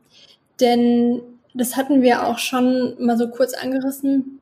Denn 0.59 1.21
das 1.53 1.75
hatten 1.75 2.01
wir 2.01 2.27
auch 2.27 2.37
schon 2.37 2.95
mal 2.99 3.17
so 3.17 3.29
kurz 3.29 3.53
angerissen. 3.53 4.39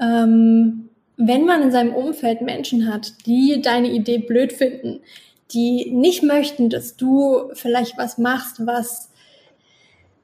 Ähm, 0.00 0.88
wenn 1.16 1.44
man 1.44 1.62
in 1.62 1.72
seinem 1.72 1.94
Umfeld 1.94 2.40
Menschen 2.40 2.92
hat, 2.92 3.26
die 3.26 3.60
deine 3.62 3.90
Idee 3.90 4.18
blöd 4.18 4.52
finden, 4.52 5.00
die 5.52 5.90
nicht 5.90 6.22
möchten, 6.22 6.70
dass 6.70 6.96
du 6.96 7.50
vielleicht 7.52 7.98
was 7.98 8.18
machst, 8.18 8.66
was, 8.66 9.10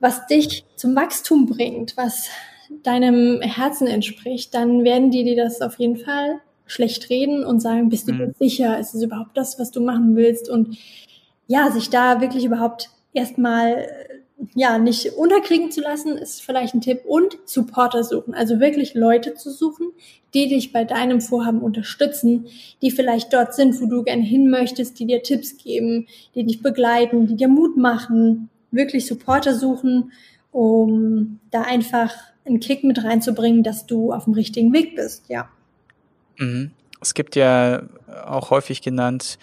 was 0.00 0.26
dich 0.26 0.64
zum 0.76 0.96
Wachstum 0.96 1.46
bringt, 1.46 1.96
was 1.96 2.28
deinem 2.83 3.40
Herzen 3.40 3.87
entspricht, 3.87 4.54
dann 4.54 4.85
werden 4.85 5.11
die 5.11 5.24
dir 5.24 5.37
das 5.37 5.61
auf 5.61 5.78
jeden 5.78 5.96
Fall 5.96 6.40
schlecht 6.66 7.09
reden 7.11 7.44
und 7.44 7.61
sagen, 7.61 7.88
bist 7.88 8.09
du 8.09 8.12
mhm. 8.12 8.35
sicher, 8.38 8.78
ist 8.78 8.94
es 8.94 9.02
überhaupt 9.02 9.37
das, 9.37 9.59
was 9.59 9.70
du 9.70 9.81
machen 9.81 10.16
willst? 10.16 10.48
Und 10.50 10.76
ja, 11.46 11.70
sich 11.70 11.90
da 11.90 12.20
wirklich 12.20 12.44
überhaupt 12.44 12.90
erstmal 13.12 13.87
ja, 14.54 14.78
nicht 14.78 15.14
unterkriegen 15.14 15.70
zu 15.70 15.81
lassen, 15.81 16.16
ist 16.16 16.42
vielleicht 16.42 16.74
ein 16.74 16.81
Tipp. 16.81 17.00
Und 17.04 17.38
Supporter 17.44 18.04
suchen. 18.04 18.35
Also 18.35 18.61
wirklich 18.61 18.94
Leute 18.94 19.35
zu 19.35 19.50
suchen, 19.50 19.88
die 20.35 20.48
dich 20.48 20.72
bei 20.72 20.85
deinem 20.85 21.20
Vorhaben 21.20 21.61
unterstützen, 21.61 22.46
die 22.83 22.90
vielleicht 22.90 23.33
dort 23.33 23.54
sind, 23.54 23.81
wo 23.81 23.87
du 23.87 24.02
gern 24.02 24.22
hin 24.22 24.48
möchtest, 24.50 24.98
die 24.98 25.07
dir 25.07 25.22
Tipps 25.22 25.57
geben, 25.57 26.07
die 26.35 26.44
dich 26.44 26.62
begleiten, 26.62 27.26
die 27.26 27.37
dir 27.37 27.48
Mut 27.48 27.76
machen. 27.76 28.50
Wirklich 28.70 29.07
Supporter 29.07 29.54
suchen, 29.54 30.12
um 30.52 31.40
da 31.50 31.62
einfach 31.62 32.12
einen 32.48 32.61
Kick 32.61 32.84
mit 32.84 33.02
reinzubringen, 33.02 33.62
dass 33.62 33.87
du 33.87 34.12
auf 34.12 34.24
dem 34.24 34.34
richtigen 34.34 34.72
Weg 34.72 34.96
bist, 34.96 35.28
ja. 35.28 35.48
Mhm. 36.38 36.72
Es 37.00 37.14
gibt 37.14 37.37
ja 37.37 37.82
auch 38.26 38.50
häufig 38.50 38.82
genannt, 38.82 39.38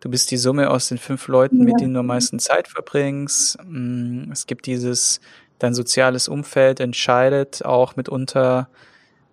du 0.00 0.10
bist 0.10 0.30
die 0.30 0.36
Summe 0.36 0.70
aus 0.70 0.88
den 0.88 0.98
fünf 0.98 1.28
Leuten, 1.28 1.58
ja. 1.58 1.64
mit 1.64 1.80
denen 1.80 1.94
du 1.94 2.00
am 2.00 2.06
meisten 2.06 2.38
Zeit 2.38 2.68
verbringst. 2.68 3.58
Mm, 3.64 4.30
es 4.32 4.46
gibt 4.46 4.66
dieses, 4.66 5.20
dein 5.58 5.74
soziales 5.74 6.28
Umfeld 6.28 6.80
entscheidet 6.80 7.64
auch 7.64 7.96
mitunter, 7.96 8.68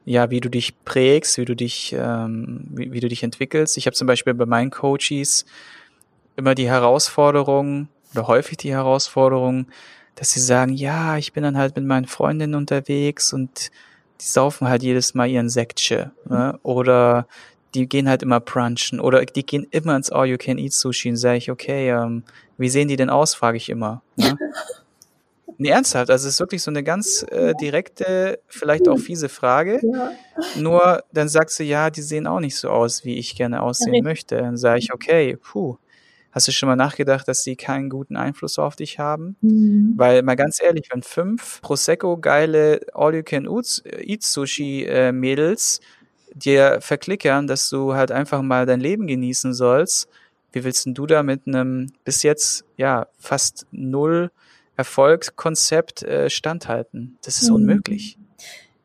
ja, 0.05 0.29
wie 0.29 0.39
du 0.39 0.49
dich 0.49 0.83
prägst, 0.83 1.37
wie 1.39 1.45
du 1.45 1.55
dich, 1.55 1.95
ähm, 1.97 2.67
wie, 2.69 2.91
wie 2.91 2.99
du 2.99 3.07
dich 3.07 3.23
entwickelst. 3.23 3.77
Ich 3.77 3.87
habe 3.87 3.95
zum 3.95 4.07
Beispiel 4.07 4.35
bei 4.35 4.45
meinen 4.45 4.69
Coaches 4.69 5.45
immer 6.35 6.53
die 6.53 6.67
Herausforderung 6.67 7.87
oder 8.13 8.27
häufig 8.27 8.57
die 8.57 8.71
Herausforderung, 8.71 9.67
dass 10.15 10.31
sie 10.31 10.39
sagen, 10.39 10.73
ja, 10.73 11.17
ich 11.17 11.33
bin 11.33 11.43
dann 11.43 11.57
halt 11.57 11.75
mit 11.75 11.85
meinen 11.85 12.07
Freundinnen 12.07 12.55
unterwegs 12.55 13.33
und 13.33 13.71
die 14.21 14.25
saufen 14.25 14.67
halt 14.67 14.81
jedes 14.81 15.13
Mal 15.13 15.27
ihren 15.27 15.49
Sektche. 15.49 16.11
Ne? 16.27 16.57
Oder 16.63 17.27
die 17.73 17.87
gehen 17.87 18.07
halt 18.07 18.23
immer 18.23 18.39
brunchen 18.39 19.01
oder 19.01 19.25
die 19.25 19.45
gehen 19.45 19.67
immer 19.71 19.95
ins 19.95 20.09
All-You-Can-Eat-Sushi 20.09 21.09
und 21.09 21.17
sage 21.17 21.37
ich, 21.37 21.51
okay, 21.51 21.89
ähm, 21.89 22.23
wie 22.57 22.69
sehen 22.69 22.87
die 22.87 22.95
denn 22.95 23.09
aus, 23.09 23.35
frage 23.35 23.57
ich 23.57 23.69
immer. 23.69 24.01
Ne? 24.15 24.37
nee, 25.57 25.69
ernsthaft, 25.69 26.09
also 26.09 26.27
es 26.27 26.35
ist 26.35 26.39
wirklich 26.39 26.63
so 26.63 26.71
eine 26.71 26.83
ganz 26.83 27.23
äh, 27.29 27.53
direkte, 27.59 28.39
vielleicht 28.47 28.87
auch 28.87 28.97
fiese 28.97 29.27
Frage. 29.27 29.81
Ja. 29.83 30.11
Nur 30.57 31.03
dann 31.11 31.27
sagst 31.27 31.59
du, 31.59 31.63
ja, 31.63 31.89
die 31.89 32.01
sehen 32.01 32.27
auch 32.27 32.39
nicht 32.39 32.55
so 32.55 32.69
aus, 32.69 33.03
wie 33.03 33.17
ich 33.17 33.35
gerne 33.35 33.61
aussehen 33.61 34.03
möchte. 34.05 34.37
Dann 34.37 34.55
sage 34.55 34.79
ich, 34.79 34.93
okay, 34.93 35.35
puh, 35.35 35.77
Hast 36.35 36.47
du 36.49 36.51
schon 36.51 36.67
mal 36.67 36.75
nachgedacht, 36.75 37.25
dass 37.29 37.43
sie 37.43 37.55
keinen 37.55 37.89
guten 37.89 38.17
Einfluss 38.17 38.59
auf 38.59 38.75
dich 38.75 38.99
haben? 38.99 39.37
Mhm. 39.39 39.93
Weil 39.95 40.21
mal 40.21 40.35
ganz 40.35 40.61
ehrlich, 40.61 40.89
wenn 40.91 41.01
fünf 41.01 41.61
Prosecco 41.61 42.17
geile 42.17 42.81
All-You-Can-Eat-Sushi-Mädels 42.93 45.79
dir 46.33 46.79
verklickern, 46.81 47.47
dass 47.47 47.69
du 47.69 47.93
halt 47.93 48.11
einfach 48.11 48.41
mal 48.41 48.65
dein 48.65 48.81
Leben 48.81 49.07
genießen 49.07 49.53
sollst, 49.53 50.09
wie 50.51 50.65
willst 50.65 50.85
denn 50.85 50.93
du 50.93 51.07
da 51.07 51.23
mit 51.23 51.47
einem 51.47 51.93
bis 52.03 52.21
jetzt 52.21 52.65
ja 52.75 53.07
fast 53.17 53.65
null 53.71 54.29
Erfolgskonzept 54.75 56.03
äh, 56.03 56.29
standhalten? 56.29 57.17
Das 57.23 57.41
ist 57.41 57.47
mhm. 57.47 57.55
unmöglich. 57.55 58.17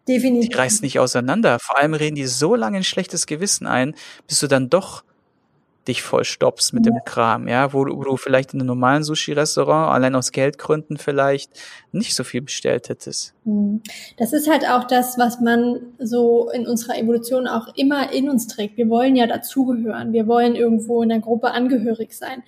Definitiv. 0.06 0.50
Die 0.50 0.56
reißt 0.56 0.84
nicht 0.84 1.00
auseinander. 1.00 1.58
Vor 1.58 1.78
allem 1.78 1.94
reden 1.94 2.14
die 2.14 2.26
so 2.26 2.54
lange 2.54 2.76
ein 2.76 2.84
schlechtes 2.84 3.26
Gewissen 3.26 3.66
ein, 3.66 3.96
bis 4.28 4.38
du 4.38 4.46
dann 4.46 4.70
doch 4.70 5.02
dich 5.90 6.03
vollstopfst 6.03 6.72
mit 6.72 6.87
ja. 6.87 6.92
dem 6.92 7.05
Kram, 7.05 7.48
ja, 7.48 7.72
wo 7.72 7.85
du, 7.85 7.96
wo 7.96 8.05
du 8.05 8.16
vielleicht 8.16 8.55
in 8.55 8.61
einem 8.61 8.68
normalen 8.68 9.03
Sushi-Restaurant 9.03 9.92
allein 9.92 10.14
aus 10.14 10.33
Geldgründen 10.33 10.96
vielleicht 10.96 11.50
nicht 11.92 12.14
so 12.14 12.24
viel 12.24 12.40
bestellt 12.40 12.88
hättest. 12.88 13.35
Mhm. 13.44 13.83
Das 14.16 14.33
ist 14.33 14.48
halt 14.48 14.68
auch 14.68 14.85
das, 14.85 15.18
was 15.18 15.40
man 15.40 15.81
so 15.98 16.50
in 16.50 16.66
unserer 16.66 16.98
Evolution 16.98 17.46
auch 17.46 17.74
immer 17.76 18.12
in 18.12 18.31
uns 18.31 18.46
trägt. 18.46 18.76
Wir 18.76 18.88
wollen 18.88 19.16
ja 19.16 19.26
dazugehören. 19.26 20.12
Wir 20.12 20.26
wollen 20.26 20.55
irgendwo 20.55 21.03
in 21.03 21.11
der 21.11 21.20
Gruppe 21.20 21.50
angehörig 21.50 22.16
sein. 22.16 22.42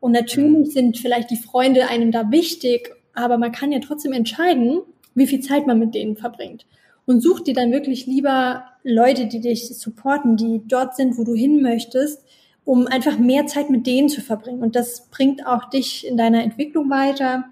Und 0.00 0.12
natürlich 0.12 0.68
mhm. 0.68 0.70
sind 0.70 0.98
vielleicht 0.98 1.30
die 1.30 1.36
Freunde 1.36 1.88
einem 1.88 2.12
da 2.12 2.30
wichtig, 2.30 2.94
aber 3.14 3.38
man 3.38 3.52
kann 3.52 3.72
ja 3.72 3.78
trotzdem 3.78 4.12
entscheiden, 4.12 4.82
wie 5.14 5.26
viel 5.26 5.40
Zeit 5.40 5.66
man 5.66 5.78
mit 5.78 5.94
denen 5.94 6.16
verbringt. 6.16 6.66
Und 7.06 7.22
such 7.22 7.40
dir 7.40 7.54
dann 7.54 7.72
wirklich 7.72 8.06
lieber 8.06 8.64
Leute, 8.82 9.26
die 9.26 9.40
dich 9.40 9.68
supporten, 9.68 10.36
die 10.36 10.62
dort 10.66 10.96
sind, 10.96 11.16
wo 11.16 11.24
du 11.24 11.34
hin 11.34 11.62
möchtest, 11.62 12.24
um 12.64 12.86
einfach 12.86 13.18
mehr 13.18 13.46
Zeit 13.46 13.70
mit 13.70 13.86
denen 13.86 14.08
zu 14.08 14.20
verbringen. 14.20 14.62
Und 14.62 14.76
das 14.76 15.08
bringt 15.10 15.46
auch 15.46 15.68
dich 15.68 16.06
in 16.06 16.16
deiner 16.16 16.42
Entwicklung 16.42 16.90
weiter 16.90 17.44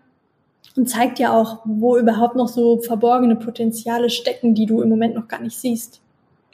und 0.76 0.88
zeigt 0.88 1.18
ja 1.18 1.32
auch, 1.32 1.60
wo 1.64 1.98
überhaupt 1.98 2.36
noch 2.36 2.48
so 2.48 2.80
verborgene 2.80 3.36
Potenziale 3.36 4.10
stecken, 4.10 4.54
die 4.54 4.66
du 4.66 4.80
im 4.80 4.88
Moment 4.88 5.14
noch 5.14 5.28
gar 5.28 5.40
nicht 5.40 5.58
siehst. 5.58 6.00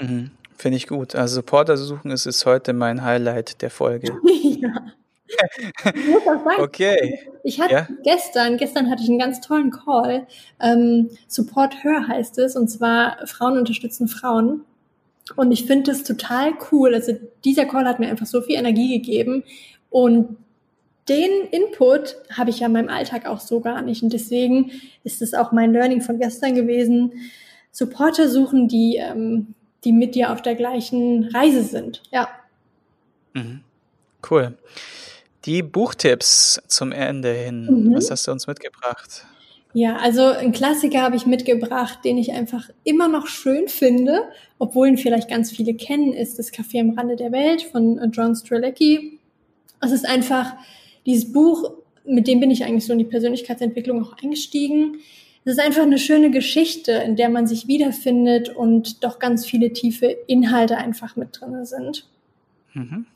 Mhm. 0.00 0.30
Finde 0.56 0.76
ich 0.76 0.88
gut. 0.88 1.14
Also 1.14 1.36
Supporter 1.36 1.76
suchen 1.76 2.10
ist, 2.10 2.26
ist 2.26 2.44
heute 2.44 2.72
mein 2.72 3.04
Highlight 3.04 3.62
der 3.62 3.70
Folge. 3.70 4.08
ja. 4.42 4.70
Ich 5.94 6.06
muss 6.06 6.24
das 6.24 6.42
sagen. 6.42 6.62
Okay. 6.62 7.20
Ich 7.44 7.60
hatte 7.60 7.74
ja? 7.74 7.88
gestern, 8.02 8.56
gestern 8.56 8.90
hatte 8.90 9.02
ich 9.02 9.08
einen 9.08 9.20
ganz 9.20 9.40
tollen 9.40 9.70
Call. 9.70 10.26
Ähm, 10.60 11.10
Support 11.28 11.84
Her 11.84 12.08
heißt 12.08 12.38
es, 12.38 12.56
und 12.56 12.68
zwar 12.68 13.24
Frauen 13.26 13.56
unterstützen 13.56 14.08
Frauen. 14.08 14.62
Und 15.36 15.52
ich 15.52 15.66
finde 15.66 15.90
das 15.90 16.04
total 16.04 16.52
cool. 16.72 16.94
Also 16.94 17.12
dieser 17.44 17.66
Call 17.66 17.86
hat 17.86 18.00
mir 18.00 18.08
einfach 18.08 18.26
so 18.26 18.40
viel 18.40 18.56
Energie 18.56 18.98
gegeben 18.98 19.44
und 19.90 20.36
den 21.08 21.30
Input 21.50 22.16
habe 22.36 22.50
ich 22.50 22.60
ja 22.60 22.66
in 22.66 22.74
meinem 22.74 22.90
Alltag 22.90 23.26
auch 23.26 23.40
so 23.40 23.60
gar 23.60 23.80
nicht. 23.82 24.02
Und 24.02 24.12
deswegen 24.12 24.70
ist 25.04 25.22
es 25.22 25.32
auch 25.32 25.52
mein 25.52 25.72
Learning 25.72 26.02
von 26.02 26.18
gestern 26.18 26.54
gewesen. 26.54 27.12
Supporter 27.72 28.28
suchen, 28.28 28.68
die, 28.68 28.96
ähm, 28.96 29.54
die 29.84 29.92
mit 29.92 30.14
dir 30.14 30.32
auf 30.32 30.42
der 30.42 30.54
gleichen 30.54 31.24
Reise 31.32 31.62
sind. 31.62 32.02
Ja. 32.10 32.28
Mhm. 33.32 33.62
Cool. 34.28 34.58
Die 35.46 35.62
Buchtipps 35.62 36.60
zum 36.66 36.92
Ende 36.92 37.32
hin. 37.32 37.86
Mhm. 37.86 37.94
Was 37.94 38.10
hast 38.10 38.26
du 38.26 38.32
uns 38.32 38.46
mitgebracht? 38.46 39.26
Ja, 39.74 39.96
also 39.96 40.24
ein 40.24 40.52
Klassiker 40.52 41.02
habe 41.02 41.16
ich 41.16 41.26
mitgebracht, 41.26 41.98
den 42.04 42.16
ich 42.16 42.32
einfach 42.32 42.70
immer 42.84 43.06
noch 43.06 43.26
schön 43.26 43.68
finde, 43.68 44.24
obwohl 44.58 44.88
ihn 44.88 44.96
vielleicht 44.96 45.28
ganz 45.28 45.50
viele 45.50 45.74
kennen, 45.74 46.12
ist 46.12 46.38
das 46.38 46.52
Café 46.52 46.80
am 46.80 46.90
Rande 46.90 47.16
der 47.16 47.32
Welt 47.32 47.62
von 47.62 47.98
äh, 47.98 48.06
John 48.06 48.34
Strelecki. 48.34 49.18
Es 49.80 49.92
ist 49.92 50.08
einfach 50.08 50.54
dieses 51.06 51.32
Buch, 51.32 51.70
mit 52.04 52.26
dem 52.26 52.40
bin 52.40 52.50
ich 52.50 52.64
eigentlich 52.64 52.86
so 52.86 52.92
in 52.92 52.98
die 52.98 53.04
Persönlichkeitsentwicklung 53.04 54.02
auch 54.02 54.16
eingestiegen. 54.22 54.96
Es 55.44 55.52
ist 55.52 55.60
einfach 55.60 55.82
eine 55.82 55.98
schöne 55.98 56.30
Geschichte, 56.30 56.92
in 56.92 57.16
der 57.16 57.28
man 57.28 57.46
sich 57.46 57.68
wiederfindet 57.68 58.48
und 58.48 59.04
doch 59.04 59.18
ganz 59.18 59.46
viele 59.46 59.72
tiefe 59.72 60.06
Inhalte 60.26 60.78
einfach 60.78 61.16
mit 61.16 61.40
drin 61.40 61.64
sind. 61.64 62.06
Mhm. 62.74 63.06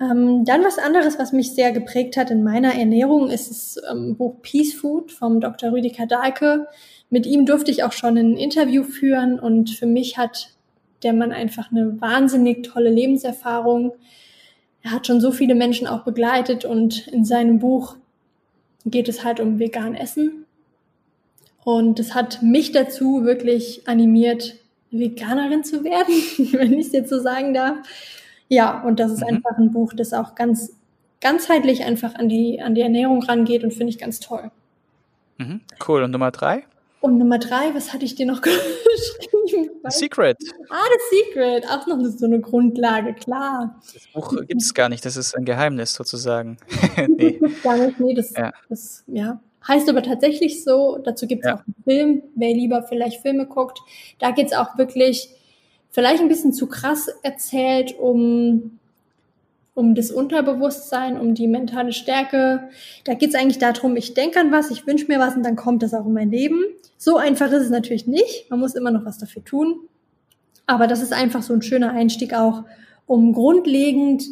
Ähm, 0.00 0.46
dann 0.46 0.64
was 0.64 0.78
anderes, 0.78 1.18
was 1.18 1.32
mich 1.32 1.54
sehr 1.54 1.72
geprägt 1.72 2.16
hat 2.16 2.30
in 2.30 2.42
meiner 2.42 2.74
Ernährung, 2.74 3.30
ist 3.30 3.50
das 3.50 3.82
ähm, 3.90 4.16
Buch 4.16 4.36
Peace 4.40 4.72
Food 4.72 5.12
vom 5.12 5.40
Dr. 5.40 5.72
Rüdiger 5.72 6.06
Dahlke. 6.06 6.66
Mit 7.10 7.26
ihm 7.26 7.44
durfte 7.44 7.70
ich 7.70 7.84
auch 7.84 7.92
schon 7.92 8.16
ein 8.16 8.36
Interview 8.36 8.82
führen 8.82 9.38
und 9.38 9.70
für 9.70 9.86
mich 9.86 10.16
hat 10.16 10.54
der 11.02 11.12
Mann 11.12 11.32
einfach 11.32 11.70
eine 11.70 12.00
wahnsinnig 12.00 12.62
tolle 12.62 12.90
Lebenserfahrung. 12.90 13.92
Er 14.82 14.92
hat 14.92 15.06
schon 15.06 15.20
so 15.20 15.32
viele 15.32 15.54
Menschen 15.54 15.86
auch 15.86 16.04
begleitet 16.04 16.64
und 16.64 17.06
in 17.08 17.24
seinem 17.24 17.58
Buch 17.58 17.96
geht 18.86 19.08
es 19.08 19.22
halt 19.22 19.40
um 19.40 19.58
vegan 19.58 19.94
Essen. 19.94 20.46
Und 21.62 22.00
es 22.00 22.14
hat 22.14 22.42
mich 22.42 22.72
dazu 22.72 23.24
wirklich 23.24 23.86
animiert, 23.86 24.56
Veganerin 24.90 25.62
zu 25.62 25.84
werden, 25.84 26.14
wenn 26.52 26.72
ich 26.72 26.86
es 26.86 26.92
jetzt 26.92 27.10
so 27.10 27.20
sagen 27.20 27.52
darf. 27.52 27.76
Ja, 28.50 28.82
und 28.82 28.98
das 28.98 29.12
ist 29.12 29.20
mhm. 29.20 29.36
einfach 29.36 29.56
ein 29.56 29.70
Buch, 29.70 29.92
das 29.94 30.12
auch 30.12 30.34
ganz 30.34 30.72
ganzheitlich 31.20 31.84
einfach 31.84 32.14
an 32.16 32.28
die, 32.28 32.60
an 32.60 32.74
die 32.74 32.80
Ernährung 32.80 33.22
rangeht 33.22 33.62
und 33.62 33.72
finde 33.72 33.90
ich 33.90 33.98
ganz 33.98 34.18
toll. 34.20 34.50
Mhm. 35.38 35.60
Cool. 35.86 36.02
Und 36.02 36.10
Nummer 36.10 36.32
drei? 36.32 36.64
Und 37.00 37.16
Nummer 37.16 37.38
drei, 37.38 37.74
was 37.74 37.92
hatte 37.92 38.04
ich 38.04 38.16
dir 38.16 38.26
noch 38.26 38.40
geschrieben? 38.42 39.70
The 39.84 39.90
Secret. 39.90 40.36
Ah, 40.68 40.82
The 40.92 41.16
Secret. 41.16 41.64
Auch 41.70 41.86
noch 41.86 42.04
so 42.04 42.26
eine 42.26 42.40
Grundlage, 42.40 43.14
klar. 43.14 43.80
Das 43.94 44.06
Buch 44.08 44.34
gibt 44.46 44.60
es 44.60 44.74
gar 44.74 44.88
nicht, 44.88 45.04
das 45.04 45.16
ist 45.16 45.36
ein 45.36 45.44
Geheimnis 45.44 45.94
sozusagen. 45.94 46.58
nee. 47.16 47.38
Das 47.40 47.62
gar 47.62 47.76
nicht, 47.76 48.00
nee, 48.00 48.14
das, 48.14 48.32
ja. 48.32 48.52
das 48.68 49.04
ja. 49.06 49.40
heißt 49.68 49.88
aber 49.88 50.02
tatsächlich 50.02 50.64
so. 50.64 50.98
Dazu 50.98 51.28
gibt 51.28 51.44
es 51.44 51.48
ja. 51.48 51.54
auch 51.56 51.60
einen 51.60 51.84
Film, 51.84 52.22
wer 52.34 52.52
lieber 52.52 52.82
vielleicht 52.82 53.22
Filme 53.22 53.46
guckt. 53.46 53.78
Da 54.18 54.32
geht 54.32 54.46
es 54.46 54.52
auch 54.52 54.76
wirklich 54.76 55.30
vielleicht 55.90 56.22
ein 56.22 56.28
bisschen 56.28 56.52
zu 56.52 56.66
krass 56.66 57.08
erzählt, 57.22 57.94
um 57.98 58.78
um 59.74 59.94
das 59.94 60.10
Unterbewusstsein, 60.10 61.18
um 61.18 61.34
die 61.34 61.48
mentale 61.48 61.92
Stärke. 61.92 62.68
Da 63.04 63.14
geht 63.14 63.30
es 63.30 63.34
eigentlich 63.34 63.58
darum, 63.58 63.96
ich 63.96 64.14
denke 64.14 64.38
an 64.38 64.52
was, 64.52 64.70
ich 64.70 64.86
wünsche 64.86 65.06
mir 65.06 65.18
was 65.18 65.36
und 65.36 65.42
dann 65.42 65.56
kommt 65.56 65.82
das 65.82 65.94
auch 65.94 66.06
in 66.06 66.12
mein 66.12 66.30
Leben. 66.30 66.62
So 66.98 67.16
einfach 67.16 67.50
ist 67.50 67.62
es 67.62 67.70
natürlich 67.70 68.06
nicht. 68.06 68.50
Man 68.50 68.60
muss 68.60 68.74
immer 68.74 68.90
noch 68.90 69.04
was 69.04 69.18
dafür 69.18 69.44
tun. 69.44 69.80
Aber 70.66 70.86
das 70.86 71.00
ist 71.00 71.12
einfach 71.12 71.42
so 71.42 71.54
ein 71.54 71.62
schöner 71.62 71.92
Einstieg 71.92 72.34
auch, 72.34 72.64
um 73.06 73.32
grundlegend 73.32 74.24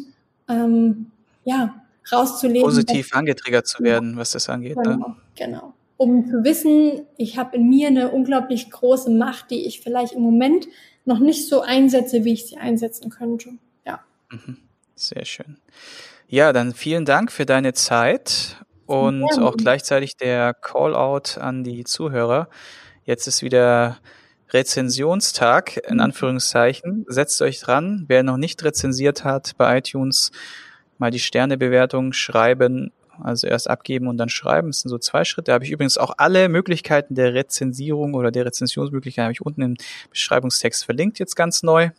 ähm, 0.47 1.07
ja, 1.45 1.81
rauszulegen. 2.11 2.63
Positiv 2.63 3.13
angetriggert 3.13 3.67
zu 3.67 3.83
werden, 3.83 4.17
was 4.17 4.31
das 4.31 4.49
angeht. 4.49 4.77
Ne? 4.77 4.83
Genau, 4.83 5.07
ne? 5.07 5.15
genau. 5.35 5.73
Um 5.97 6.29
zu 6.29 6.43
wissen, 6.43 7.01
ich 7.17 7.37
habe 7.37 7.57
in 7.57 7.69
mir 7.69 7.87
eine 7.87 8.11
unglaublich 8.11 8.69
große 8.69 9.09
Macht, 9.09 9.51
die 9.51 9.65
ich 9.65 9.81
vielleicht 9.81 10.13
im 10.13 10.21
Moment 10.21 10.67
noch 11.05 11.19
nicht 11.19 11.47
so 11.47 11.61
einsetze, 11.61 12.23
wie 12.23 12.33
ich 12.33 12.47
sie 12.47 12.57
einsetzen 12.57 13.09
könnte. 13.09 13.51
Ja. 13.85 13.99
Mhm. 14.29 14.57
Sehr 14.95 15.25
schön. 15.25 15.57
Ja, 16.27 16.53
dann 16.53 16.73
vielen 16.73 17.05
Dank 17.05 17.31
für 17.31 17.45
deine 17.45 17.73
Zeit 17.73 18.57
und 18.85 19.25
ja. 19.35 19.41
auch 19.41 19.55
gleichzeitig 19.57 20.17
der 20.17 20.53
Call-out 20.53 21.37
an 21.37 21.63
die 21.63 21.83
Zuhörer. 21.83 22.49
Jetzt 23.03 23.27
ist 23.27 23.41
wieder 23.41 23.97
Rezensionstag, 24.51 25.77
in 25.87 25.95
mhm. 25.95 26.01
Anführungszeichen. 26.01 27.05
Setzt 27.07 27.41
euch 27.41 27.59
dran. 27.59 28.05
Wer 28.07 28.23
noch 28.23 28.37
nicht 28.37 28.63
rezensiert 28.63 29.23
hat 29.23 29.53
bei 29.57 29.77
iTunes, 29.77 30.31
mal 30.97 31.11
die 31.11 31.19
Sternebewertung 31.19 32.13
schreiben 32.13 32.91
also 33.23 33.47
erst 33.47 33.69
abgeben 33.69 34.07
und 34.07 34.17
dann 34.17 34.29
schreiben. 34.29 34.69
Das 34.69 34.81
sind 34.81 34.89
so 34.89 34.97
zwei 34.97 35.23
Schritte. 35.23 35.45
Da 35.45 35.53
habe 35.53 35.65
ich 35.65 35.71
übrigens 35.71 35.97
auch 35.97 36.13
alle 36.17 36.49
Möglichkeiten 36.49 37.15
der 37.15 37.33
Rezensierung 37.33 38.13
oder 38.13 38.31
der 38.31 38.45
Rezensionsmöglichkeiten 38.45 39.25
habe 39.25 39.33
ich 39.33 39.41
unten 39.41 39.61
im 39.61 39.77
Beschreibungstext 40.09 40.85
verlinkt 40.85 41.19
jetzt 41.19 41.35
ganz 41.35 41.63
neu. 41.63 41.89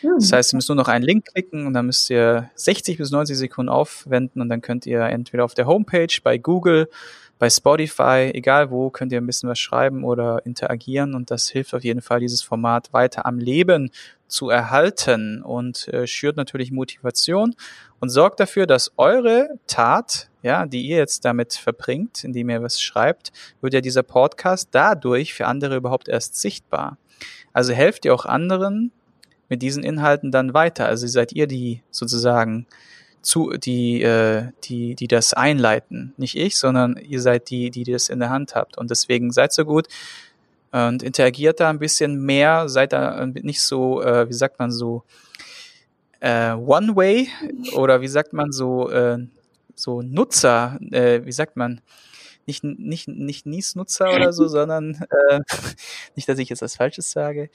Hm. 0.00 0.10
Das 0.18 0.32
heißt, 0.32 0.52
ihr 0.52 0.56
müsst 0.56 0.68
nur 0.68 0.76
noch 0.76 0.88
einen 0.88 1.04
Link 1.04 1.26
klicken 1.26 1.66
und 1.66 1.74
dann 1.74 1.86
müsst 1.86 2.10
ihr 2.10 2.50
60 2.54 2.98
bis 2.98 3.10
90 3.10 3.36
Sekunden 3.36 3.68
aufwenden 3.68 4.42
und 4.42 4.48
dann 4.48 4.60
könnt 4.60 4.86
ihr 4.86 5.00
entweder 5.02 5.44
auf 5.44 5.54
der 5.54 5.66
Homepage, 5.66 6.14
bei 6.22 6.38
Google, 6.38 6.88
bei 7.40 7.48
Spotify, 7.48 8.30
egal 8.34 8.70
wo, 8.70 8.90
könnt 8.90 9.12
ihr 9.12 9.20
ein 9.20 9.26
bisschen 9.26 9.48
was 9.48 9.58
schreiben 9.58 10.04
oder 10.04 10.44
interagieren 10.44 11.14
und 11.14 11.30
das 11.30 11.48
hilft 11.48 11.74
auf 11.74 11.82
jeden 11.82 12.02
Fall, 12.02 12.20
dieses 12.20 12.42
Format 12.42 12.92
weiter 12.92 13.24
am 13.24 13.38
Leben 13.38 13.90
zu 14.28 14.50
erhalten 14.50 15.42
und 15.42 15.88
äh, 15.88 16.06
schürt 16.06 16.36
natürlich 16.36 16.70
Motivation 16.70 17.54
und 17.98 18.10
sorgt 18.10 18.40
dafür, 18.40 18.66
dass 18.66 18.92
eure 18.96 19.48
Tat, 19.66 20.29
ja, 20.42 20.66
die 20.66 20.82
ihr 20.82 20.96
jetzt 20.96 21.24
damit 21.24 21.54
verbringt, 21.54 22.24
indem 22.24 22.50
ihr 22.50 22.62
was 22.62 22.80
schreibt, 22.80 23.32
wird 23.60 23.74
ja 23.74 23.80
dieser 23.80 24.02
Podcast 24.02 24.68
dadurch 24.72 25.34
für 25.34 25.46
andere 25.46 25.76
überhaupt 25.76 26.08
erst 26.08 26.36
sichtbar. 26.36 26.98
Also 27.52 27.72
helft 27.72 28.04
ihr 28.04 28.14
auch 28.14 28.26
anderen 28.26 28.92
mit 29.48 29.62
diesen 29.62 29.82
Inhalten 29.82 30.30
dann 30.30 30.54
weiter. 30.54 30.86
Also 30.86 31.06
seid 31.06 31.32
ihr 31.32 31.46
die 31.46 31.82
sozusagen 31.90 32.66
zu, 33.22 33.50
die, 33.50 34.02
äh, 34.02 34.48
die, 34.64 34.94
die 34.94 35.08
das 35.08 35.34
einleiten. 35.34 36.14
Nicht 36.16 36.36
ich, 36.36 36.56
sondern 36.56 36.96
ihr 36.96 37.20
seid 37.20 37.50
die, 37.50 37.70
die 37.70 37.84
das 37.84 38.08
in 38.08 38.20
der 38.20 38.30
Hand 38.30 38.54
habt. 38.54 38.78
Und 38.78 38.90
deswegen 38.90 39.32
seid 39.32 39.52
so 39.52 39.64
gut 39.64 39.88
und 40.72 41.02
interagiert 41.02 41.60
da 41.60 41.68
ein 41.68 41.80
bisschen 41.80 42.24
mehr, 42.24 42.68
seid 42.68 42.92
da 42.92 43.26
nicht 43.26 43.62
so, 43.62 44.02
äh, 44.02 44.28
wie 44.28 44.34
sagt 44.34 44.58
man 44.58 44.70
so, 44.70 45.02
äh, 46.20 46.52
One-Way 46.52 47.28
oder 47.74 48.00
wie 48.00 48.08
sagt 48.08 48.32
man 48.32 48.52
so, 48.52 48.88
äh, 48.90 49.18
so 49.80 50.02
Nutzer, 50.02 50.78
äh, 50.90 51.24
wie 51.24 51.32
sagt 51.32 51.56
man, 51.56 51.80
nicht, 52.46 52.64
nicht, 52.64 53.08
nicht 53.08 53.46
Niesnutzer 53.46 54.14
oder 54.14 54.32
so, 54.32 54.48
sondern 54.48 55.04
äh, 55.28 55.40
nicht, 56.16 56.28
dass 56.28 56.38
ich 56.38 56.48
jetzt 56.48 56.62
was 56.62 56.76
Falsches 56.76 57.10
sage. 57.10 57.50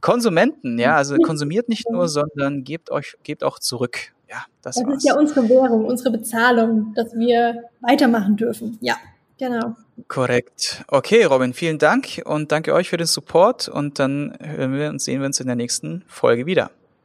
Konsumenten, 0.00 0.78
ja, 0.78 0.96
also 0.96 1.16
konsumiert 1.16 1.68
nicht 1.68 1.90
nur, 1.90 2.08
sondern 2.08 2.64
gebt 2.64 2.90
euch, 2.90 3.16
gebt 3.22 3.44
auch 3.44 3.58
zurück. 3.58 4.12
Ja, 4.30 4.44
das, 4.62 4.76
das 4.76 4.86
war's. 4.86 4.96
ist 4.98 5.04
ja 5.04 5.18
unsere 5.18 5.48
Währung, 5.48 5.84
unsere 5.84 6.10
Bezahlung, 6.10 6.94
dass 6.94 7.12
wir 7.14 7.64
weitermachen 7.80 8.36
dürfen. 8.36 8.78
Ja, 8.80 8.96
genau. 9.38 9.76
Korrekt. 10.08 10.84
Okay, 10.88 11.24
Robin, 11.24 11.52
vielen 11.52 11.78
Dank 11.78 12.22
und 12.24 12.52
danke 12.52 12.72
euch 12.72 12.88
für 12.88 12.96
den 12.96 13.06
Support 13.06 13.68
und 13.68 13.98
dann 13.98 14.38
hören 14.40 14.72
wir 14.72 14.88
und 14.88 15.02
sehen 15.02 15.20
wir 15.20 15.26
uns 15.26 15.40
in 15.40 15.48
der 15.48 15.56
nächsten 15.56 16.04
Folge 16.06 16.46
wieder. 16.46 16.70